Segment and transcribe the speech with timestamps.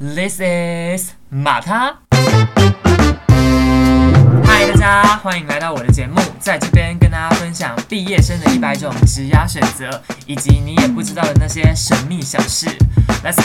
[0.00, 1.92] This is 马他。
[4.44, 12.68] 嗨，大家欢迎来到我的节目，在这边跟大家分享毕业生的一百种职涯选择，以及你也不知道的那些神秘小事。
[13.24, 13.44] Let's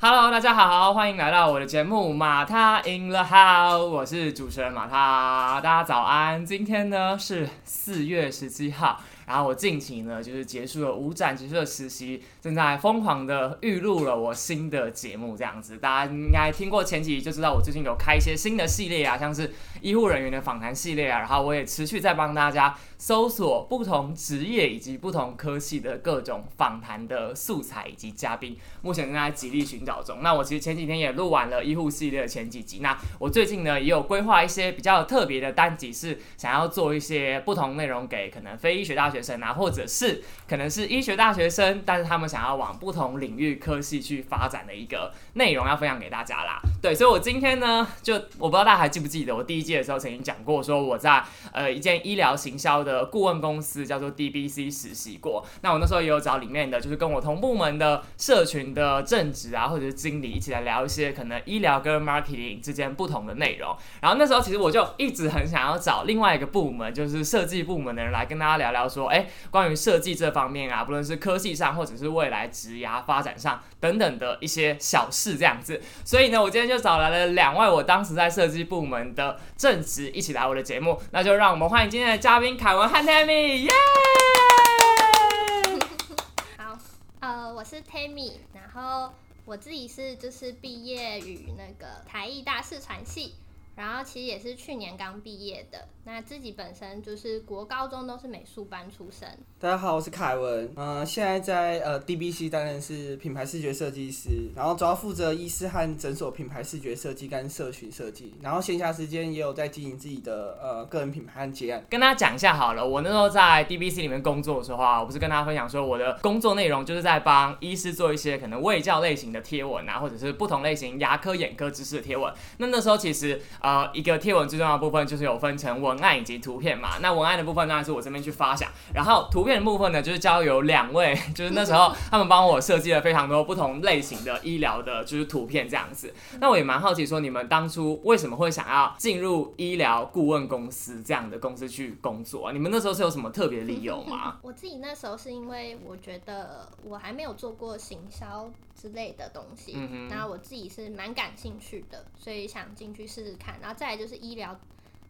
[0.00, 6.46] go！Hello，大家好，欢迎来到我的节目《马他 in the house》，我是主持人马他，大家早安。
[6.46, 8.98] 今天呢是四月十七号。
[9.26, 30.22] 然后我近期呢，就是结束了五展，结束的实习，正在疯狂的预录了我新的节目，这样子，大家应该听过前几集就知道，我最近有开一些新的系列啊，像是医护人员的访谈系列啊，然后我也持续在帮大家搜索不同职业以及不同科系的各种访谈的素材以及嘉宾，目前正在极力寻找中。
[30.22, 46.58] 那我其实前几天也录完了医护系列的前几集，那我最近呢也有规划一些比较特别的单集，是想要做一些不同内容给可能非医学大学生啊，或者是可能是医学大学生，但是他们想要往不同领域科系去发展的一个内容，要分享给大家啦。
[46.80, 55.42] 对，所以我今天呢，就我不知道大家还记不记得，我第一季的时候曾经讲过，说我在呃一件医疗行销的顾问公司叫做 DBC 实习过。
[55.62, 63.74] 那我那时候也有找里面的，就是跟我同部门的社群的正职啊，或者是经理一起来聊一些可能医疗跟 marketing 之间不同的内容。
[64.02, 69.26] 然后那时候其实我就一直很想要找另外一个部门，就是设计部门的人来跟大家聊聊说，哎。
[69.50, 83.70] 关于设计这方面啊，不论是科技上，或者是未来职涯发展上等等的一些小事这样子，所以呢，我今天就找来了两位我当时在设计部门的正职一起来我的节目，那就让我们欢迎今天的嘉宾卡我们和 Tammy，耶！
[86.58, 86.76] 好，
[87.20, 93.36] 呃，我是 Tammy，然后我自己是就是毕业于那个台艺大视传系。
[93.76, 99.26] 然后其实也是去年刚毕业的，那自己本身就是国高中都是美术班出身。
[99.58, 111.82] 大家好，我是凯文，呃，现在在呃 DBC 担任是品牌视觉设计师，然后主要负责医师和诊所品牌视觉设计跟社群设计，然后闲暇时间也有在经营自己的呃个人品牌和结案。
[111.88, 122.30] 跟大家讲一下好了，我那时候在 DBC 里面工作的时候啊，我不是跟大家分享说我的工作内容就是在帮医师做一些可能卫教类型的贴文啊，或者是不同类型牙科、眼科知识的贴文。
[122.58, 123.40] 那那时候其实。
[123.60, 126.98] 呃，一个贴文最重要的部分就是有分成文案以及图片嘛。
[127.00, 136.12] 那文案的部分当然是我这边去发想，然后图片的部分呢，就是交由两位， 就是那时候他们帮我设计了非常多不同类型的医疗的，就是图片这样子。
[136.40, 142.46] 那我也蛮好奇，说你们当初为什么会想要进入医疗顾问公司这样的公司去工作？
[142.46, 144.38] 啊你们那时候是有什么特别理由吗？
[144.42, 148.50] 我自己那时候是因为我觉得我还没有做过行销
[148.80, 153.58] 之类的东西，嗯然后我自己是蛮感兴趣的，所以想进去试试看。
[153.60, 154.56] 然后再来就是医疗，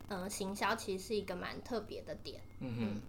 [0.09, 2.41] 嗯，行销其实是一个蛮特别的点。
[2.61, 3.01] 嗯哼，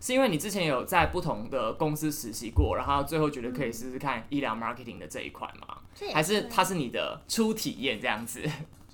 [0.00, 5.78] 是因为你之前有在不同的公司实习过，然后最后觉得可以试试看医疗 marketing 的这一块吗？
[6.12, 8.42] 还是它是你的初体验这样子？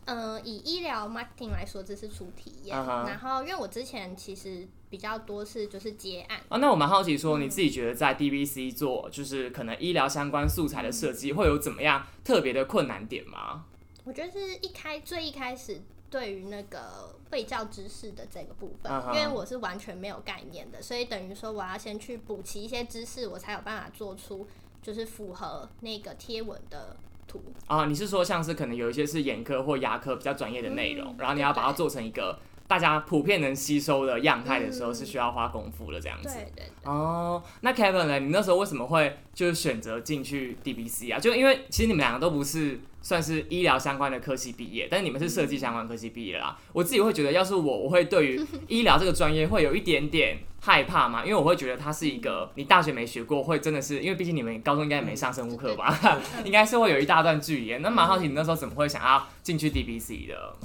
[0.04, 2.76] 嗯， 以医疗 marketing 来说，这是初体验。
[2.76, 6.40] 然后，因为我之前其实比较多是就是接案。
[6.48, 13.64] 啊，那我蛮好奇，说你自己觉得在 DBC 做就是可能医疗相关素材的设计，会有怎么样特别的困难点吗？
[14.04, 15.82] 我觉得是一开最一开始
[16.16, 24.46] 对于那个被教知识的这个部分，因为我是完全没有概念的，所以等于说我要先去补齐一些知识，我才有办法做出
[24.80, 26.96] 就是符合那个贴文的
[27.28, 27.42] 图。
[27.66, 32.38] 啊，你是说像是可能有一些是眼科或牙科比较专业的内容，然后你要把它做成一个。
[32.68, 36.28] 大家普遍能吸收的样态的时候，是需要花功夫的这样子。
[36.28, 36.64] 对对。
[36.84, 38.18] 哦，那 Kevin 呢？
[38.18, 41.18] 你那时候为什么会就是选择进去 DBC 啊？
[41.18, 46.56] 就因为其实你们两个都不是算是医疗相关的科系毕业，但是你们是设计相关科系毕业啦。
[46.72, 55.96] 我自己会觉得，要是我，我会对于 医疗这个专业会有一点点害怕嘛，因为我会觉得它是一个你大学没学过，会真的是因为毕竟你们高中应该也没上生物课吧，
[56.44, 57.78] 应该是会有一大段距离。
[57.78, 60.56] 那蛮好奇你那时候怎么会想要进去 DBC 的？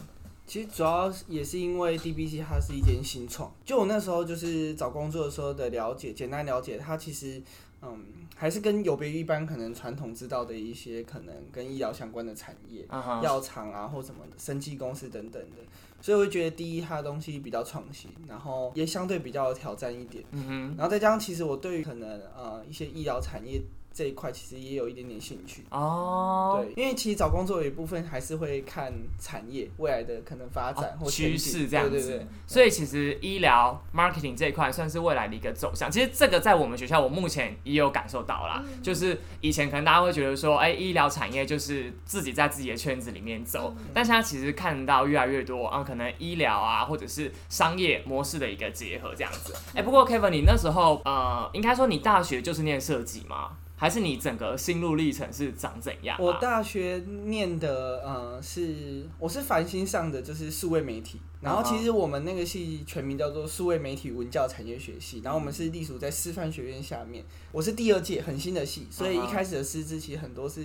[0.51, 7.41] 其实主要也是因为 DBC 它是一间新创，就我那时候就是找工作的时候的了解，简单了解它其实，
[7.81, 8.03] 嗯，
[8.35, 12.85] 还是跟有别于一般可能传统知道的一些可能跟医疗相关的产业，
[13.23, 15.59] 药厂啊或什么生技公司等等的，
[16.01, 23.61] 所以我觉得第一它的东西比较创新，然后也相对比较有挑战一点，嗯哼，然后再加上其实我对于可能呃一些医疗产业。
[23.93, 26.63] 这一块其实也有一点点兴趣哦。
[26.63, 31.91] 对，因为其实找工作有一部分还是会看产业未来的可能发展或趋势这样子。
[31.91, 32.27] 对对对。
[32.47, 35.91] 所以其实医疗 marketing 这一块算是未来的一个走向。
[35.91, 38.63] 其实这个在我们学校，我目前也有感受到啦。
[38.81, 49.53] 就是以前可能大家会觉得说，哎，医疗产业就是自己在自己的圈子里面走，但现在其实看到越来越多啊，可能医疗啊，或者是商业模式的一个结合这样子。
[49.75, 53.57] 哎，不过 Kevin，你那时候呃，应该说你大学就是念设计吗？
[53.81, 56.15] 还是你整个心路历程是长怎样？
[56.21, 70.63] 我大学念的呃是我是繁星上的就是数位媒体，然后其实我们那个系全名叫做数位媒体文教产业学系，然后我们是隶属在师范学院下面，我是第二届很新的系，所以一开始的师资其实很多是。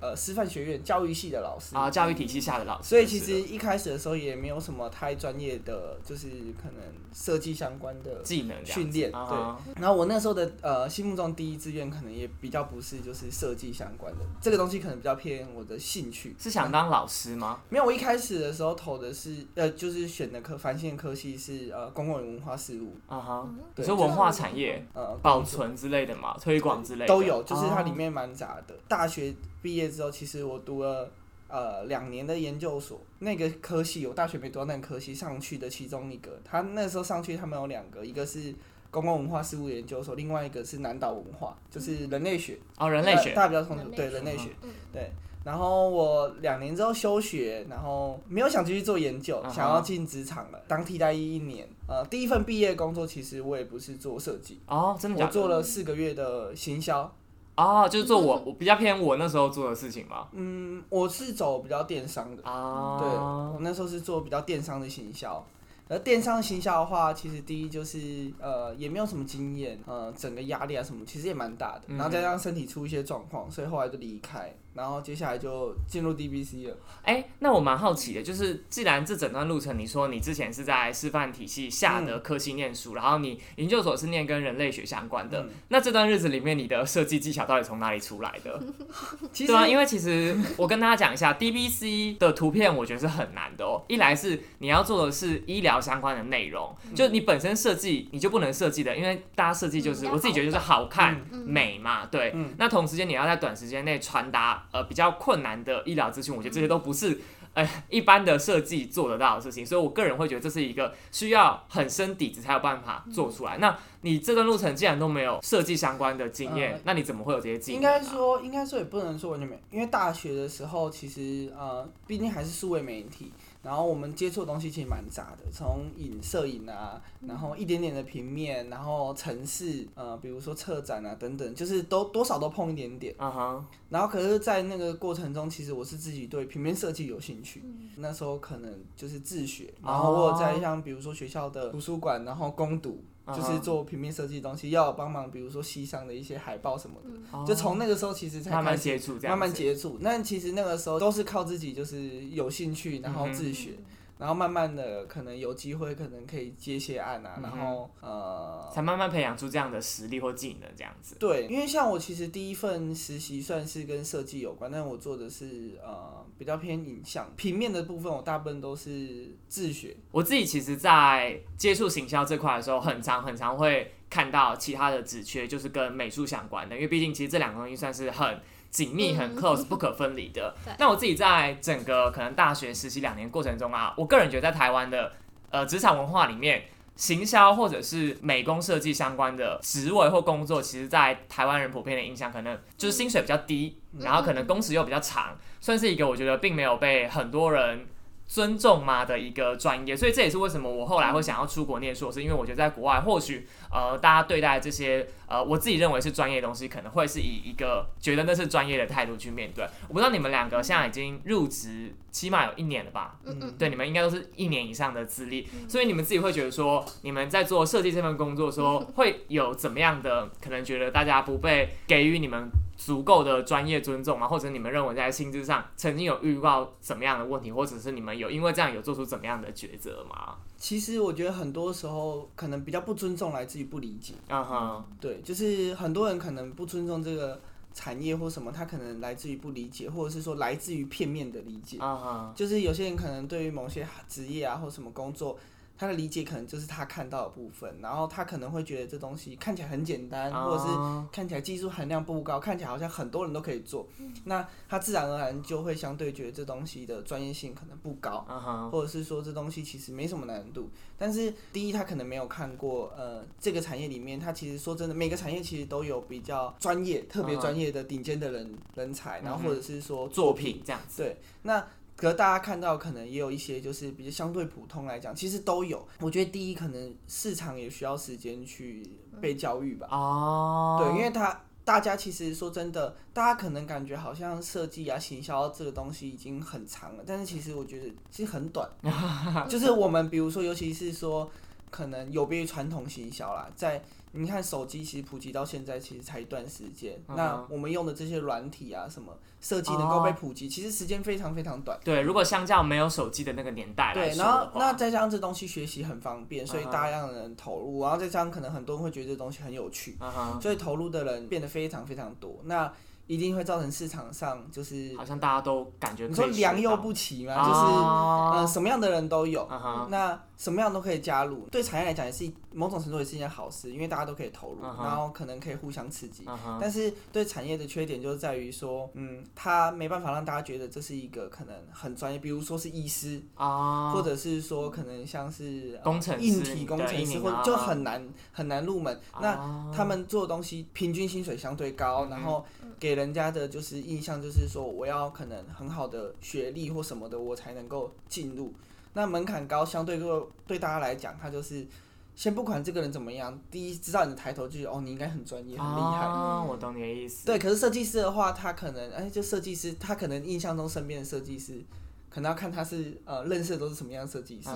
[0.00, 6.28] 呃，师范学院教育系的老师啊，教育体系下的老师，所以其实一开始的时候也没有什么太专业的，就是
[6.60, 6.82] 可能
[7.14, 9.10] 设计相关的技能训练。
[9.10, 16.36] 对，然后我那时候的呃心目中第一志愿可能也比较不是就是设计相关的，这个东西可能比较偏我的兴趣。
[16.38, 17.62] 是想当老师吗？
[17.70, 28.74] 没有，我一开始的时候投的是呃，就是选的科繁星科系是呃公共文化事务啊哈，你说文化产业呃保存之类的嘛，推广之类的都有，就是它里面蛮杂的。
[28.88, 29.34] 大学。
[29.64, 31.10] 毕业之后，其实我读了
[31.48, 38.54] 呃两年的研究所，那个科系我大学没读到那个科系上去的其中一个，他那时候上去他们有两个，一个是
[38.90, 44.50] 公共文化事务研究所，另外一个是南岛文化，就是人类学哦，人类学大家比较通对人类学
[44.92, 45.10] 对。
[45.44, 51.68] 然后我两年之后休学，然后没有想继续做研究，想要进职场了，当替代役一年。
[51.86, 57.12] 呃，第一份毕业工作其实我也不是做设计哦，真的，我做了四个月的行销。
[57.56, 60.26] 哦，就是做我我比较偏我那时候做的事情嘛。
[60.32, 62.42] 嗯，我是走比较电商的。
[62.42, 65.44] 啊，对，我那时候是做比较电商的行销。
[65.86, 74.50] 而电商行销的话，其实第一就是呃也没有什么经验，呃整个压力啊什么其实也蛮大的，然后再加上身体出一些状况，所以后来就离开。
[74.74, 76.76] 然后接下来就进入 DBC 了。
[77.02, 88.60] 哎，那我蛮好奇的，就是既然这整段路程，你说你之前是在师范体系下的科系念书，然后你研究所是念跟人类学相关的，那这段日子里面，你的设计技巧到底从哪里出来的？
[89.46, 93.84] 对啊，因为其实我跟大家讲一下，DBC 的图片我觉得是很难的哦。
[93.88, 102.34] 一来是你要做的是医疗相关的内容，就你本身设计你就不能设计的，因为大家设计就是我自己觉得就是好看美嘛，对。
[102.58, 104.63] 那同时间你要在短时间内传达。
[104.72, 107.20] 呃，比较困难的医疗资讯，我觉得这些都不是
[107.54, 113.58] 呃一般的设计做得到的事情，所以我个人会觉得这是一个需要很深底子才有办法做出来。
[113.58, 117.82] 那你这段路程既然都没有设计相关的经验，那你怎么会有这些经验？
[117.82, 123.32] 应该说，应该说也不能说完全没，因为大学的时候其实呃，毕竟还是数位媒体。
[123.64, 133.14] 然后我们接触的东西其实蛮杂的，从影摄影啊，然后一点点的平面，然后城市，呃，比如说策展啊等等，就是都多少都碰一点点。
[133.16, 133.66] 啊哈。
[133.88, 137.62] 然后可是，在那个过程中，其实我是自己对平面设计有兴趣。
[137.96, 143.02] 那时候可能就是自学，然后我有在像比如说学校的图书馆，然后攻读。
[143.28, 149.96] 就是做平面设计东西，要帮忙，比如说西上的一些海报什么的，就从那个时候其实才慢慢接触，慢慢接触。
[150.00, 153.70] 那其实那个时候都是靠自己，就是有兴趣，然后自学。
[154.16, 161.16] 然后慢慢的，可能有机会，可能可以接些案啊，然后呃，才慢慢培养出这样的实力或技能这样子。
[161.18, 169.96] 对，因为像我其实第一份实习算是跟设计有关，但我做的是呃比较偏影像平面的部分，我大部分都是自学。
[170.12, 178.40] 我自己其实，在接触行销这块的时候，很常很常会看到其他的职缺，就是跟美术相关的，因为毕竟其实这两个东西算是很。
[178.74, 180.52] 紧密很 close 不可分离的。
[180.80, 185.12] 那我自己在整个可能大学实习两年过程中啊，我个人觉得在台湾的
[185.50, 186.64] 呃职场文化里面，
[186.96, 197.86] 行销或者是美工设计相关的职位或工作，其实，在台湾人普遍的印象，可能就是薪水比较低，然后可能工时又比较长，算是一个我觉得并没有被很多人。
[198.26, 209.64] 尊重嘛的一个专业，所以这也是为什么我后来会想要出国念硕士，因为我觉得在国外或许呃大家对待这些呃我自己认为是专业的东西，可能会是以一个觉得那是专业的态度去面对。
[209.88, 213.16] 我不知道你们两个现在已经入职起码有一年了吧？
[213.24, 222.48] 嗯嗯，对，你们应该都是一年以上的资历，所以你们自己会觉得说你们在做设计这份工作的时候 会有怎么样的可能觉得大家不被给予你们。
[222.76, 224.26] 足够的专业尊重吗？
[224.26, 230.36] 或者你们认为在薪资上曾经有遇到怎么样的问题，或者是你们有因为这样有做出怎么样的抉择吗？
[230.56, 234.14] 其实我觉得很多时候可能比较不尊重来自于不理解。
[234.28, 237.40] 啊哈，对，就是很多人可能不尊重这个
[237.72, 241.78] 产业或什么，他可能来自于不理解，或者是说来自于片面的理解。
[241.78, 245.38] 啊哈，就是有些人可能对于某些职业啊或什么工作。
[245.76, 250.68] 他的理解可能就是他看到的部分，然后他可能会觉得这东西看起来很简单，或者是
[251.10, 253.86] 看起来技术含量不高，看起来好像很多人都可以做，
[254.24, 258.24] 那他自然而然就会相对觉得这东西的专业性可能不高，
[258.70, 260.70] 或者是说这东西其实没什么难度。
[260.96, 271.02] 但是第一，他可能没有看过，呃，这个产业里面，他其实说真的，每个产业其实都有比较专业、特别专业的顶尖的人人才，然后或者是说作品这样子。
[271.02, 271.66] 对，那。
[271.96, 275.86] 可大家看到可能也有一些，就是比较相对普通来讲，其实都有。
[276.00, 278.88] 我觉得第一可能市场也需要时间去
[279.20, 279.86] 被教育吧。
[279.90, 280.78] 哦。
[280.80, 288.68] 对，因为他大家其实说真的，大家可能感觉好像设计啊、行销这个东西已经很长了，但是其实我觉得其实很短。
[289.48, 291.30] 就是我们比如说，尤其是说，
[291.70, 293.82] 可能有别于传统行销啦，在。
[294.14, 301.78] 你看手机其实普及到现在其实才一段时间，那我们用的这些软体啊什么设计能够被普及，其实时间非常非常短。
[301.84, 309.96] 对，如果相较没有手机的那个年代对，然后那再加上这东西学习很方便，所以大量的人投入，然后再加上可能很多人会觉得这东西很有趣，
[310.40, 312.40] 所以投入的人变得非常非常多。
[312.44, 312.72] 那
[313.06, 319.46] 一定会造成市场上就是好像大家都感觉你说良莠不齐嘛，就是呃什么样的人都有，
[319.90, 321.46] 那什么样都可以加入。
[321.50, 326.24] 对产业来讲也是某种程度也是一件好事，因为大家都可以投入，然后可能可以互相刺激。
[326.60, 338.98] 但是对产业的缺点就是在于说，嗯，它没办法让大家觉得这是一个可能很专业，比如说是医师啊，或者是说可能像是工程硬体工程师，或就很难很难入门。
[339.20, 342.44] 那他们做的东西平均薪水相对高，然后
[342.80, 342.94] 给。
[342.94, 348.52] 人家的就是印象，就是说我要可能很好的学历或什么的，我才能够进入。
[348.92, 351.66] 那门槛高，相对对对大家来讲，他就是
[352.14, 356.06] 先不管这个人怎么样，第一知道你的抬头就是哦，你应该很专业很厉害。
[356.48, 357.26] 我懂你的意思。
[357.26, 361.60] 对，可是设计师的话，他可能哎，就设计师，他可能印象中身边的设计师，
[362.08, 364.48] 可能要看他是呃认识的都是什么样的设计师。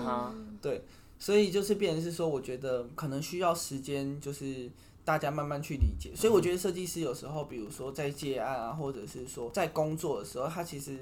[0.62, 0.84] 对，
[1.18, 4.70] 所以就是变成是说，我觉得可能需要时间，就是。
[5.08, 10.98] 大家慢慢去理解，所以我觉得设计师有时候，比如说在接案啊，或者是说在工作的时候，他其实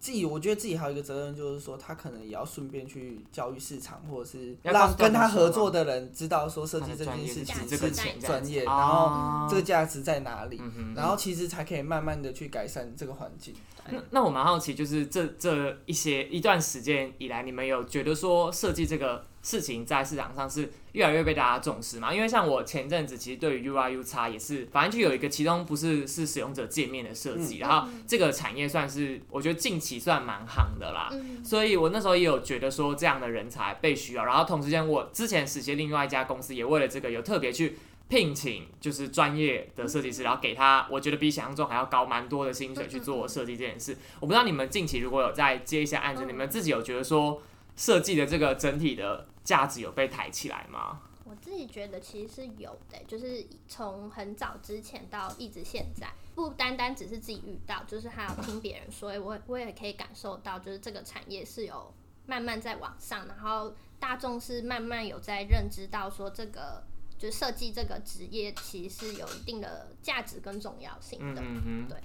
[0.00, 10.60] 自己，我觉得自己还有一个责任，就是说他可能也要顺便去教育市场，或者是让跟他合作的人知道说设计这件事情是专业，然后这个价值在哪里，
[10.96, 13.54] 然后其实才可以慢慢的去改善这个环境。
[13.88, 19.24] 那那我蛮好奇，就是这这一些一段时间以来，你们有觉得说设计这个？
[19.42, 22.12] 事情在市场上是越来越被大家重视嘛？
[22.12, 31.10] 因为像我前阵子其实对于 UI、U 叉也是，反正就有一个其中不是是使用者界面的设计，然后这个产业算是我觉得近期算蛮行的啦。
[31.42, 37.78] 所以我那时候也有觉得说这样的人才被需要，然后同时间我之前实习另外一家公司也为了这个有特别去
[38.08, 43.96] 聘请就是专业的设计师，然后给他我觉得比想象中还要高蛮多的薪水去做设计这件事。
[44.18, 47.40] 我不知道你们近期如果有在接一些案子，你们自己有觉得说
[47.80, 49.26] 设计的这个整体的。
[49.42, 51.00] 价值有被抬起来吗？
[51.24, 56.06] 我自己觉得其实是有的，就是从很早之前到一直现在，
[56.36, 61.92] 不单单只是自己遇到，就是还有听别人说，我我也可以感受到，就是这个产业是有
[62.26, 66.84] 慢慢在往上，然后大众是慢慢有在认知到说，这个
[67.18, 71.96] 就设计这个职业其实是有一定的价值跟重要性的，嗯嗯对。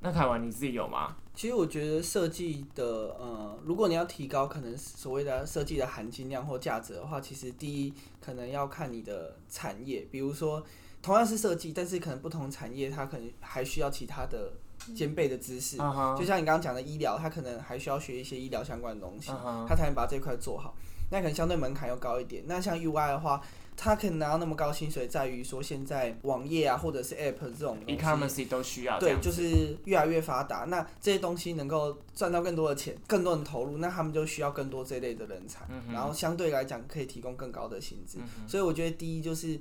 [0.00, 1.16] 那凯文你自己有吗？
[1.34, 2.84] 其实我觉得设计的，
[3.18, 10.62] 呃，如果你要提高可能所谓的设计的含金量或价值的话，其实第一可能要看你的产业，比如说
[11.00, 14.52] 同样是设计，但是可能不同产业它可能还需要其他的
[14.96, 15.76] 兼备的知识，
[16.18, 19.30] 就像你刚刚讲的医疗，它可能还需要学一些医疗相关的东西，
[19.68, 20.74] 它才能把这块做好，
[21.10, 22.42] 那可能相对门槛又高一点。
[22.46, 23.40] 那像 UI 的话。
[23.80, 28.98] 他可以拿到那么高薪水，在于说现在网页啊，或者是 App 这种，e-commerce 都需要。
[28.98, 30.64] 对，就是越来越发达。
[30.64, 35.64] 那这些东西能够赚到更多的钱，更多人投入，那他们就需要更多这类的人才。
[35.92, 38.18] 然后相对来讲，可以提供更高的薪资。
[38.48, 39.56] 所以我觉得第一就是，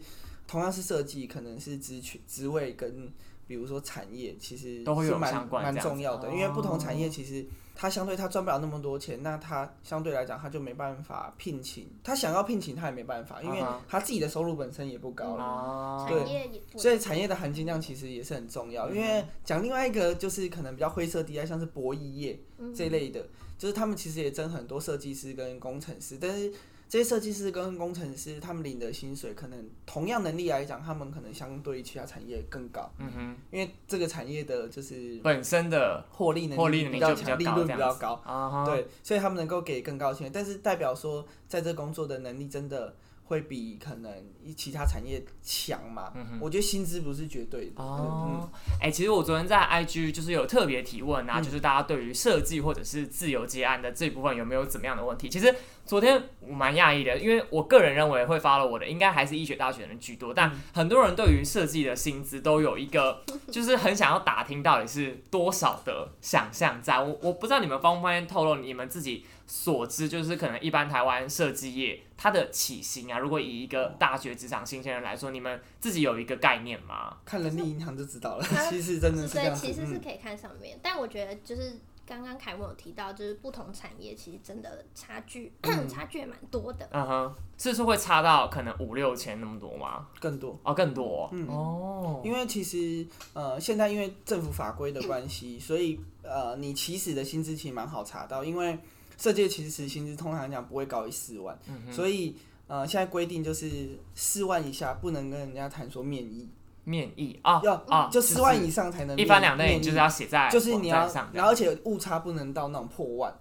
[0.48, 3.14] 同样是设计，可能是职权、职位跟
[3.46, 7.46] 比如说产业，其实都会有蛮蛮重要的，因为不同产业其实。
[7.80, 16.08] 他相对他赚不了那么多钱，那他相对来讲他就没办法聘请，他想要聘请他也没办法，因为他自己的收入本身也不高了。
[16.10, 18.90] 对，所以产业的含金量其实也是很重要。
[18.90, 22.40] 因为讲另外一个就是可能比较灰色地带，像是博弈业
[22.76, 23.24] 这类的，
[23.60, 26.52] 就是他们其实也争很多设计师跟工程师，但是。
[26.90, 32.90] 这些设计师跟工程师，他们领的薪水可能同样能力来讲，他们可能相对于其他产业更高。
[32.98, 38.14] 嗯哼，因为这个产业的就是本身的获利能力比较强，利润比较高。
[38.26, 42.96] 啊对，所以他们能够给更高薪，但是代表说，在这工作的能力真的
[43.28, 44.12] 会比可能
[44.56, 46.12] 其他产业强嘛。
[46.40, 47.84] 我觉得薪资不是绝对的。
[47.84, 48.50] 哦，
[48.82, 55.30] 哎，其实我昨天在 IG 就是有特别提问啊，就是大家对于设计或者是自由接案的这部分有没有怎么样的问题？
[55.30, 55.54] 其实
[55.86, 67.00] 昨天我蛮讶异的，因为我个人认为会发了我的应该还是医学大学的人居多，但很多人对于设计的薪资都有一个 就是很想要打听到底是多少的想象在。
[67.00, 69.26] 我我不知道你们方不方便透露你们自己。
[69.48, 77.16] 所知就是可能一般台湾设计业它的起薪啊，如果以一个大学职场新鲜人来说，你们自己有一个概念吗？
[77.24, 78.44] 看人力银行就知道了。
[78.70, 85.54] 其实真的是对，其实是可以看上面，但我觉得就是刚刚凯文有提到，就是不同产业其实真的差距
[85.88, 86.86] 差距也蛮多的。
[86.92, 90.08] 嗯哼，是说会差到可能五六千那么多吗？
[90.20, 91.30] 更多哦，更多。
[91.32, 98.78] 嗯哦，因为其实呃，现在因为政府法规的关系，所以呃，你起始的薪资其实蛮好查到，因为。
[99.18, 101.58] 设计其实薪资通常来讲不会高于四万，
[101.92, 102.36] 所以
[102.68, 106.48] 呃现在规定就是四万以下不能跟人家谈说面议，
[106.84, 113.34] 面议啊要啊就四万以上才能一翻两内就是要写在就是你要然后而且误差不能到那种破万，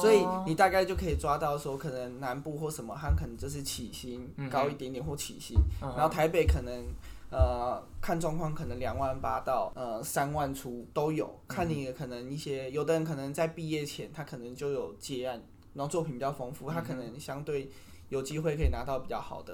[0.00, 6.84] 所以你大概就可以抓到说可能南部或什么它可能就是起薪高一点点或起薪，然后台北可能。
[7.36, 17.68] 呃，看状况，可能两万八到呃三万出都有，看你可能一些，有的人可能在毕业前，他可能就有接案，然后作品比较丰富，他可能相对
[18.08, 19.52] 有机会可以拿到比较好的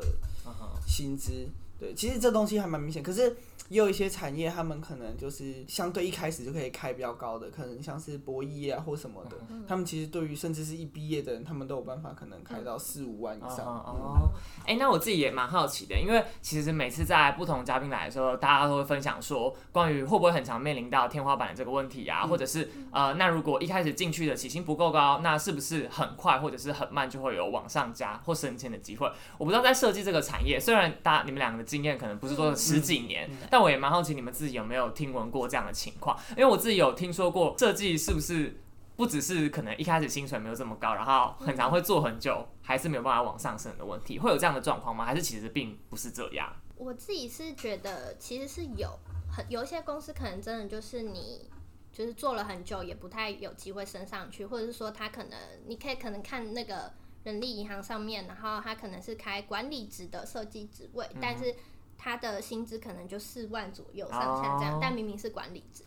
[0.87, 1.49] 薪资。
[1.81, 3.35] 对，其实这东西还蛮明显，可是。
[3.69, 9.37] 也有一些产业，他们可能就是相对一开始就可以开比较高的，可能像是博弈啊或什么的，
[9.69, 13.65] 他们其实对于甚至是一毕业的人，他们都有办法可能开到四五万以上。
[13.65, 14.29] 哦，
[14.67, 29.09] 哎，那我自己也蛮好奇的，因为其实每次在不同嘉宾来的时候，大家都会分享说，关于会不会很常面临到天花板的这个问题啊，或者是呃，那如果一开始进去的起薪不够高，那是不是很快或者是很慢就会有往上加或升迁的机会？
[29.39, 38.61] 我不知道在设计这个产业，虽然大你们两个的经验可能不是说十几年，但我也蛮好奇你们自己有没有听闻过这样的情况，因为我自己有听说过设计是不是
[38.97, 45.05] 不只是可能一开始薪水没有这么高，然后很常会做很久还是没有办法往上升的问题，会有这样的状况吗？
[45.05, 46.53] 还是其实并不是这样？
[46.77, 48.99] 我自己是觉得其实是有
[49.31, 51.49] 很有一些公司可能真的就是你
[51.93, 56.93] 就是做了很久也不太有机会升上去，或者是说他可能你可以可能看那个
[57.25, 61.55] 人力银行上面，然后他可能是开管理职的设计职位，但是。
[62.03, 65.85] 他的薪资可能就四万左右上下这样，但明明是管理职。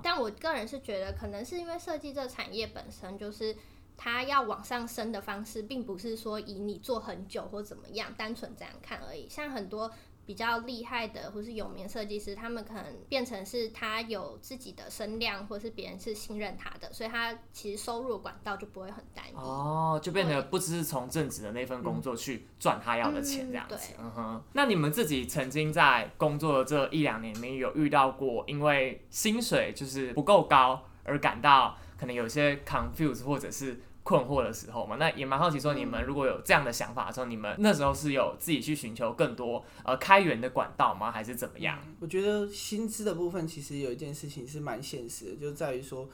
[0.00, 3.56] 但我个人是觉得，可能是因为设计这个产业本身就是，
[3.96, 9.28] 它要往上升的方式，并不是说以你做很久或怎么样，单纯这样看而已。
[9.28, 9.90] 像很多。
[10.26, 19.34] 比较厉害的或是有名设计师，他们可能变成是他有自己的声量，或是别人是信任他的，所以他其实收入管道就不会很单一。
[19.34, 23.94] 哦，就变得不只是从正职的那份工作去赚他要的钱这样子。
[23.98, 24.42] 嗯哼。
[24.52, 33.80] 那你们自己曾经在工作的这一两年里面有遇到过，因为薪水就是不够高而感到可能有些 confuse 或者是？
[34.06, 41.10] 困惑的时候嘛，那也蛮好奇，说你们如果有这样的想法的时候，你们那时候是有自己去寻求更多呃开源的管道吗？
[41.10, 41.76] 还是怎么样？
[41.98, 46.08] 我觉得薪资的部分其实有一件事情是蛮现实的，就在于说，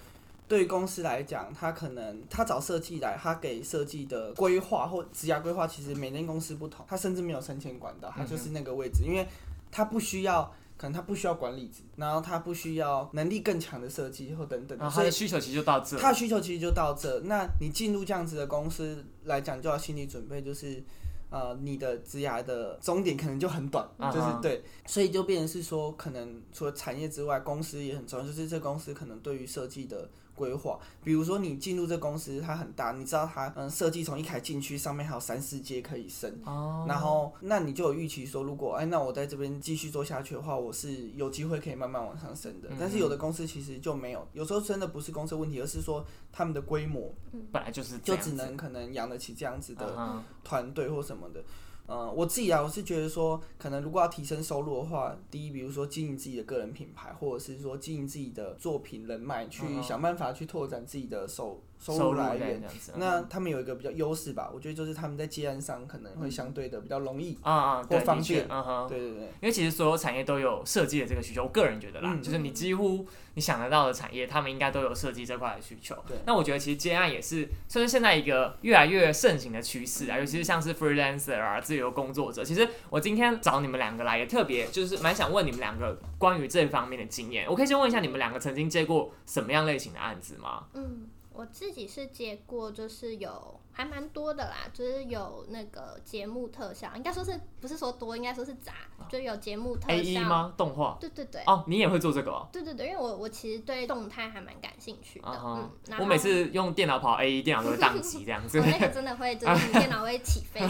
[0.48, 9.26] 对于公司来讲，他可能他找设计来，他给设计的规划或职涯规划，其实每间公司不同，他甚至没有升迁管道，他就是那个位置，因为
[9.70, 10.50] 他不需要。
[10.82, 15.96] 可能他不需要管理职，然后他不需要能力更强的设计或等等，他的需求其实就到这。
[15.96, 17.20] 他的需求其实就到这。
[17.20, 20.82] 那你进入这样子的公司来讲，就要心理准备，就是
[21.30, 24.64] 呃，你的职涯的终点可能就很短，就是对。
[24.84, 30.10] 所以就变成是说，可能除了产业之外，公司也很重要，就是这公司可能对于设计的。
[30.34, 42.68] 规划，比如说你进入这公司，它很大，你知道它嗯设计从一开进去，上面还有三四阶可以升，哦然后那你就有预期说，如果哎那我在这边继续做下去的话，我是有机会可以慢慢往上升的。
[42.78, 47.12] 但是有的公司其实就没有，有时候真的不是公司问题，而是说他们的规模
[47.50, 51.40] 本来就是就只能可能养得起这样子的团队或什么的。
[51.40, 51.44] 嗯，
[51.86, 62.62] 我自己啊，我是觉得说，可能如果要提升收入的话，第一，比如说经营自己的个人品牌，或者是说经营自己的作品人脉，去想办法去拓展自己的收收入来源。
[62.96, 68.46] 那他们有一个比较优势吧，我觉得就是他们在接案上可能会相对的比较容易啊啊，或方便。
[68.48, 73.06] 嗯哼，对对对，因为其实所有产业都有设计的这个需求，我个人觉得啦，就是你几乎。
[73.34, 75.96] 你想得到的产业，他们应该都有设计这块的需求。
[76.06, 80.18] 对，那我觉得其实接案也是，算是现在一个越来越盛行的趋势啊。
[80.18, 82.44] 尤其是像是 freelancer 啊，自由工作者。
[82.44, 87.46] 其实我今天找你们两个来，也特别就是蛮想问你们两个关于这方面的经验。
[87.48, 90.64] 我可以先问一下，你们两个曾经接过什么样类型的案子吗？
[90.74, 98.72] 嗯，我自己是接过，就是有还蛮多的啦，就是有那个节目特效，应该说是不是说多，应该说是杂，
[99.08, 99.94] 就有节目特效。
[99.94, 100.52] A E 吗？
[100.56, 100.96] 动画？
[101.00, 101.42] 对对对。
[101.46, 102.46] 哦，你也会做这个哦？
[102.52, 105.40] 对对对，因为我我其实对动态还蛮感兴趣的。
[105.42, 105.70] 嗯。
[105.98, 108.58] 我每次用电脑跑 A E，电脑都会宕机这样子。
[108.60, 110.60] 我那个真的会，就是 电脑会起飞。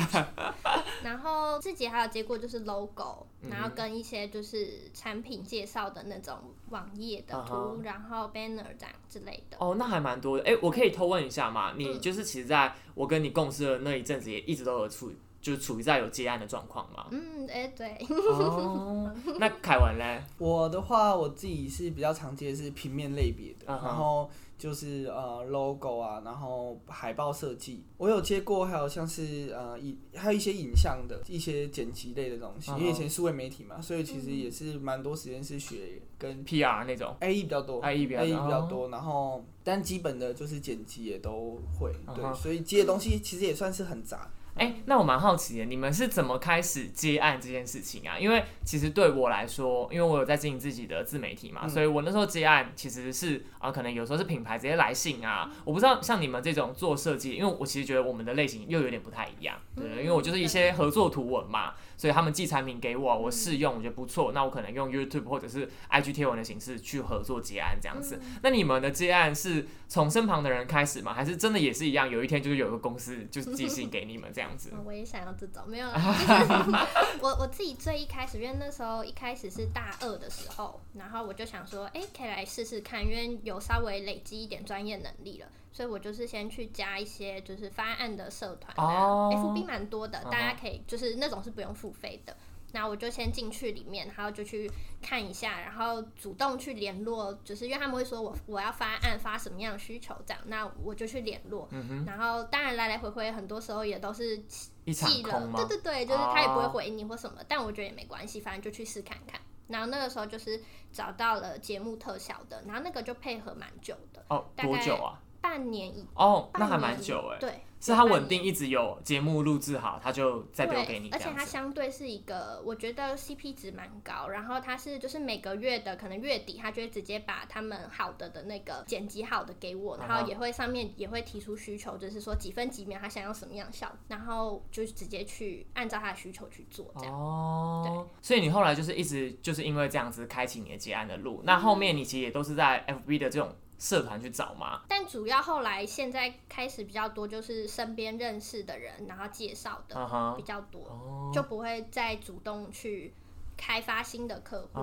[1.04, 6.36] 然后自己还有接过就是 logo，然后跟一些就是产品介绍的那种
[6.70, 9.56] 网页的图，然后 banner 这样之类的。
[9.58, 10.44] 哦，那还蛮多的。
[10.44, 11.74] 哎，我可以偷问一下吗？
[11.76, 12.72] 你就是其实在。
[12.94, 15.10] 我跟你共事的那一阵子，也一直都有处，
[15.40, 17.06] 就是处于在有接案的状况嘛。
[17.10, 17.96] 嗯，哎，对。
[18.10, 19.10] 哦，
[19.40, 20.22] 那凯文嘞？
[20.36, 24.30] 我的话，我自己是比较常接是平面类别的，然后。
[24.62, 32.70] 就是呃，logo 啊，然后海报设计，我有接过，还有像是呃，影还有一些影像的一些剪辑类的东西。
[32.78, 44.30] 因为以前数位媒体嘛，所以其实也是蛮多时间是学跟 PR 那种，A E 比较多，A E 比较多，然后但基本的就是剪辑也都会，对，所以接的东西其实也算是很杂。
[44.54, 48.18] 哎，那我蛮好奇的，你们是怎么开始接案这件事情啊？
[48.18, 55.50] 因为其实对我来说，因为我有在经营自己的自媒体嘛，所以我那时候接案其实是啊，可能有时候是品牌直接来信啊。
[55.64, 61.72] 我不知道像你们这种做设计，因为我其实觉得我们的类型又有点不太一样，对，因为我就是一些合作图文嘛。
[62.02, 64.32] 所以他们寄产品给我，我试用，我觉得不错。
[64.32, 68.20] 那我可能用 YouTube 或者是 IG 贴文的形式去合作接案这样子。
[68.42, 71.14] 那你们的接案是从身旁的人开始吗？
[71.14, 72.10] 还是真的也是一样？
[72.10, 74.72] 有一天就是有个公司就是寄信给你们这样子？
[74.84, 75.86] 我也想要这种，没有。
[77.22, 85.46] 我我自己最一开始，因为那时候一开始是大二的时候，然后我就想说，哎，可以来试试看，因为有稍微累积一点专业能力了。
[85.72, 92.36] 所以我就是先去加一些就是发案的社团，FB 蛮多的，大家可以就是那种是不用付费的。
[92.74, 94.70] 那我就先进去里面，然后就去
[95.02, 101.68] 看一下，然后主动去联络，就是因为他们会说我我要发案发什么样的需求这样，那我就去联络。
[102.06, 109.38] 然后当然来来回回很多时候也都是寄了，对对对，就是他也不会回你或什么，但我觉得也没关系，反正就去试看看。
[109.68, 110.58] 然后那个时候就是
[110.90, 114.24] 找到了节目特效的，然后那个就配合蛮久的。
[114.28, 115.21] 哦，多久啊？
[115.42, 117.38] 半年以哦，那还蛮久哎。
[117.38, 121.10] 对，是他稳定一直有节目录制好，他就再丢给你。
[121.10, 124.28] 而且它相对是一个，我觉得 CP 值蛮高。
[124.28, 137.12] 然后它是就是每个月的可能月底，他就会直接把他们好的的那个剪辑好的给我，然后也会上面也会提出需求，就是说几分几秒他想要什么样效果，然后就直接去按照他的需求去做这样。
[137.12, 138.20] 哦，对。
[138.22, 141.40] 所以你后来就是一直就是因为这样子开启你的结案的路。
[141.42, 143.52] 那后面你其实也都是在 FB 的这种。
[143.82, 144.82] 社团去找吗？
[144.88, 153.12] 但主要后来现在开始比较多，就是身边认识的人，然后介绍的比较多，就不会再主动去
[153.56, 154.80] 开发新的客户。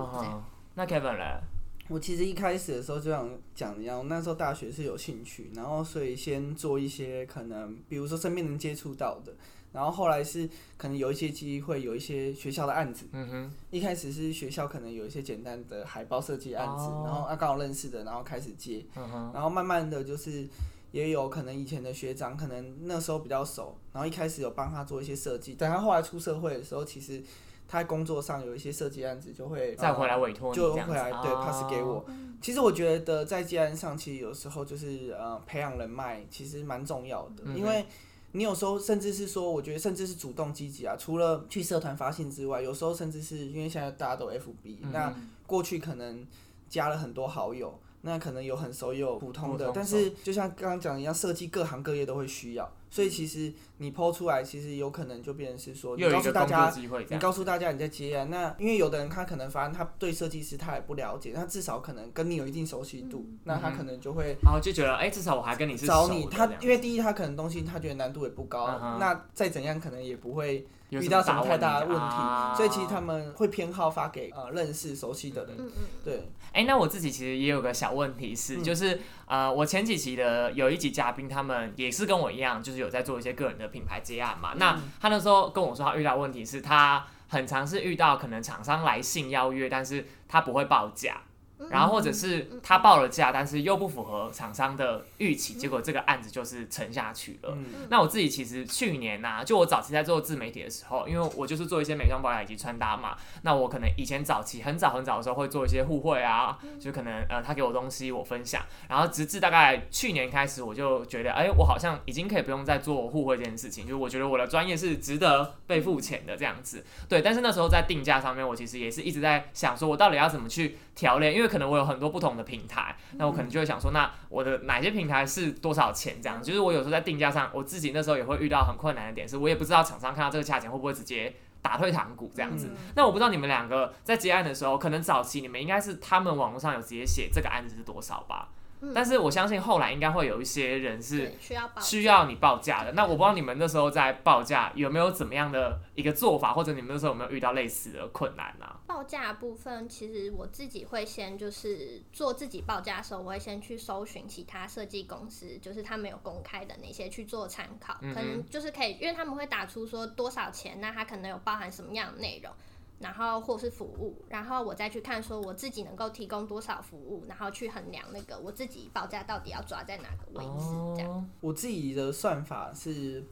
[0.74, 1.40] 那 Kevin 呢？
[1.88, 9.32] 我其实一开始的时候就想讲一样，那时候大学是有兴趣，然后所以先做一些可能，比如说身边能接触到的。
[9.72, 13.06] 然后后来是可能有一些机会，有一些学校的案子。
[13.12, 13.52] 嗯哼。
[13.70, 18.84] 一开始是学校可能有一些简单的海报设计案子，然后啊刚好认识的，然后开始接。
[18.96, 19.30] 嗯哼。
[19.32, 20.48] 然后慢慢的就是
[20.90, 25.54] 也有可能以前的学长，可能那时候比较熟，然后一开始有帮他做一些设计。
[25.54, 27.22] 等他后来出社会的时候，其实
[27.68, 32.04] 他在工作上有一些设计案子，就会再回来委托就回来对 pass 给我。
[32.42, 37.84] 其实我觉得在接案上，其实有时候就是呃培养人脉，其实蛮重要的，因为。
[38.32, 45.12] 你有时候甚至是说，我觉得甚至是主动积极啊，除了去社团发信之外，有时候甚至是因为现在大家都 FB，那
[45.46, 46.26] 过去可能
[46.68, 52.70] 加了很多好友，那可能有很熟也有普通的，但是就像刚刚讲一样，设计各行各业都会需要。
[52.90, 56.74] 所以其实你抛出来，其实有可能就变成是说，你告诉大家，
[57.08, 58.28] 你告诉大家你在接案。
[58.28, 66.26] 那因为有的人他可能发现他对设计师他也不了解，他至少可能跟你有一定熟悉度，那他可能就会，然后就觉得，哎，至少我还跟你是找你。
[66.26, 68.66] 他因为第一他可能东西他觉得难度也不高，
[68.98, 72.56] 那再怎样可能也不会遇到什么太大的问题。
[72.56, 75.56] 所以其实他们会偏好发给呃认识熟悉的人。
[76.04, 76.32] 对。
[76.52, 82.80] 哎，那我自己其实也有个小问题是，就是呃，我前几期的有一集嘉宾他们也是跟我一样，就是。
[82.80, 84.54] 有在做一些个人的品牌接案嘛？
[84.56, 91.20] 那他那时候跟我说，他遇到问题是他很常是遇到可能厂商来信邀约，但是他不会报价。
[91.68, 97.56] 然后或者是他报了价，但是又不符合厂商的预期，结果这个案子就是沉下去了。
[97.88, 116.84] 那我自己其实去年呐，就我早期在做自媒体的时候，因为我就是做一些美妆保养以及穿搭嘛，那我可能以前早期很早很早的时候会做一些互惠啊，就可能呃他给我东西我分享，然后直至大概去年开始，我就觉得哎，我好像已经可以不用再做互惠这件事情，就是我觉得我的专业是值得被付钱的这样子。
[117.08, 120.78] 对，但是那时候在定价上面，我其实也是一直在想说，我到底要怎么去。
[121.00, 126.42] 条列，因为可能我有很多不同的平台，那我可能就会想说，那我的哪些平台是多少钱这样？
[126.42, 132.70] 就是我有时候在定价上，我自己那时候也会遇到很困难的点，是我也不知道厂商看到这个价钱会不会直接打退堂鼓这样子。
[132.94, 138.48] 那我不知道你们两个在接案的时候，可能早期你们应该是他们网络上有直接写这个案子是多少吧？
[138.94, 142.92] 但是我相信后来应该会有一些人是需要需要你报价的。
[142.92, 148.66] 那我不知道你们那时候在报价有没有怎么样的一个做法，或者你们那时候有没有遇到类似的困难呢？
[148.86, 162.52] 报价部分，其实我自己会先就是做自己报价的时候，我会先去搜寻其他设计公司，就是他们有公开的那些去做参考，可能就是可以，因为他们会打出说多少钱，那它可能有包含什么样的内容。
[163.00, 170.66] 然后或是服务，然后我再去看说我自己能够提供多少服务，然后去衡量那个我自己报价到底要抓在哪个位置。
[170.96, 173.24] 这样，我自己的算法是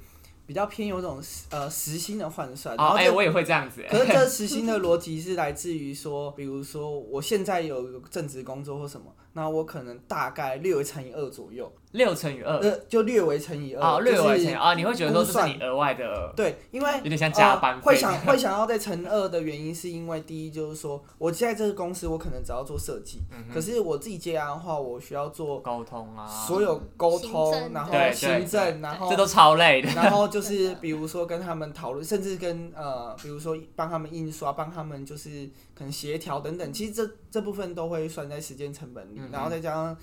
[0.47, 2.75] 比较偏有种呃时薪的换算。
[2.79, 3.85] 哦，哎，我也会这样子。
[3.91, 11.71] 可是这 时薪的逻辑是来自于说，比如说我现在有正职工作或什么，那我可能大概略乘以二左右。
[11.93, 23.21] 六乘以二，呃，就略为乘以二，哦，略为乘以二，你会觉得说这是你额外的，对，因为有点像加班会想会想要再乘二的原因，是因为第一就是说，我现在这个公司，我可能只要做设计，
[23.53, 39.97] 可是我自己接案的话，我需要做沟通啊，所有沟通，然后行政，然后这都超累的，然后就 是比如说跟他们讨论，甚至跟呃，比如说帮他们印刷，帮他们就是可能协调等等，其实这这部分都会算在时间成本里，然后再加上。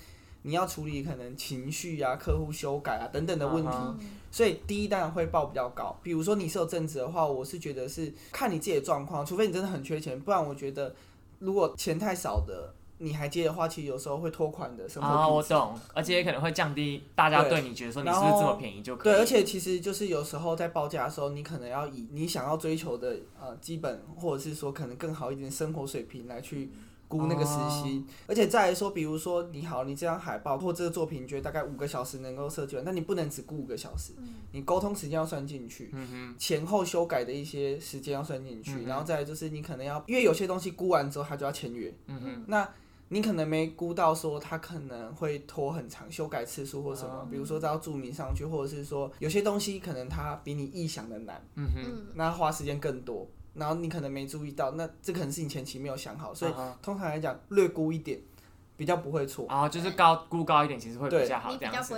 [0.46, 5.98] 你要处理可能情绪啊、客户修改啊等等的问题，所以第一当然会报比较高。
[6.04, 10.94] 比如说你是有正职的话，我是觉得是看你自己的状况，除非你真的很缺钱，不然我觉得
[11.40, 19.12] 如果钱太少的你还接的话，其实有时候会拖款的生活啊，我懂，而且也可能会降低大家对你觉得说你是不是这么便宜就可以。
[19.12, 26.70] 对，而且其实就是有时候在报价的时候，你可能要以你想要追求的呃基本或者是说可能更好一点生活水平来去。
[27.08, 34.12] 估那个时薪，而且再来说，比如说你好，你这张海报或这个作品，你觉得大概五个小时能够设计完，那你不能只估五个小时，
[34.52, 35.92] 你沟通时间要算进去，
[36.36, 42.68] 前后修改的一些时间要算进去，然后再来就是你可能要，因为有些东西估完之后他就要签约，嗯那
[43.08, 51.66] 你可能没估到说他可能会拖很长，修改次数或什么，比如说要注明上去，或者是说有些东西可能他比你意想的难，嗯
[52.14, 53.28] 那花时间更多。
[53.56, 58.20] 然后你可能没注意到，那这可能是你前期没有想好，所以通常来讲略估一点，
[58.76, 59.46] 比较不会错。
[59.48, 61.94] 啊，就是高估高一点，其实会比较好，这样子。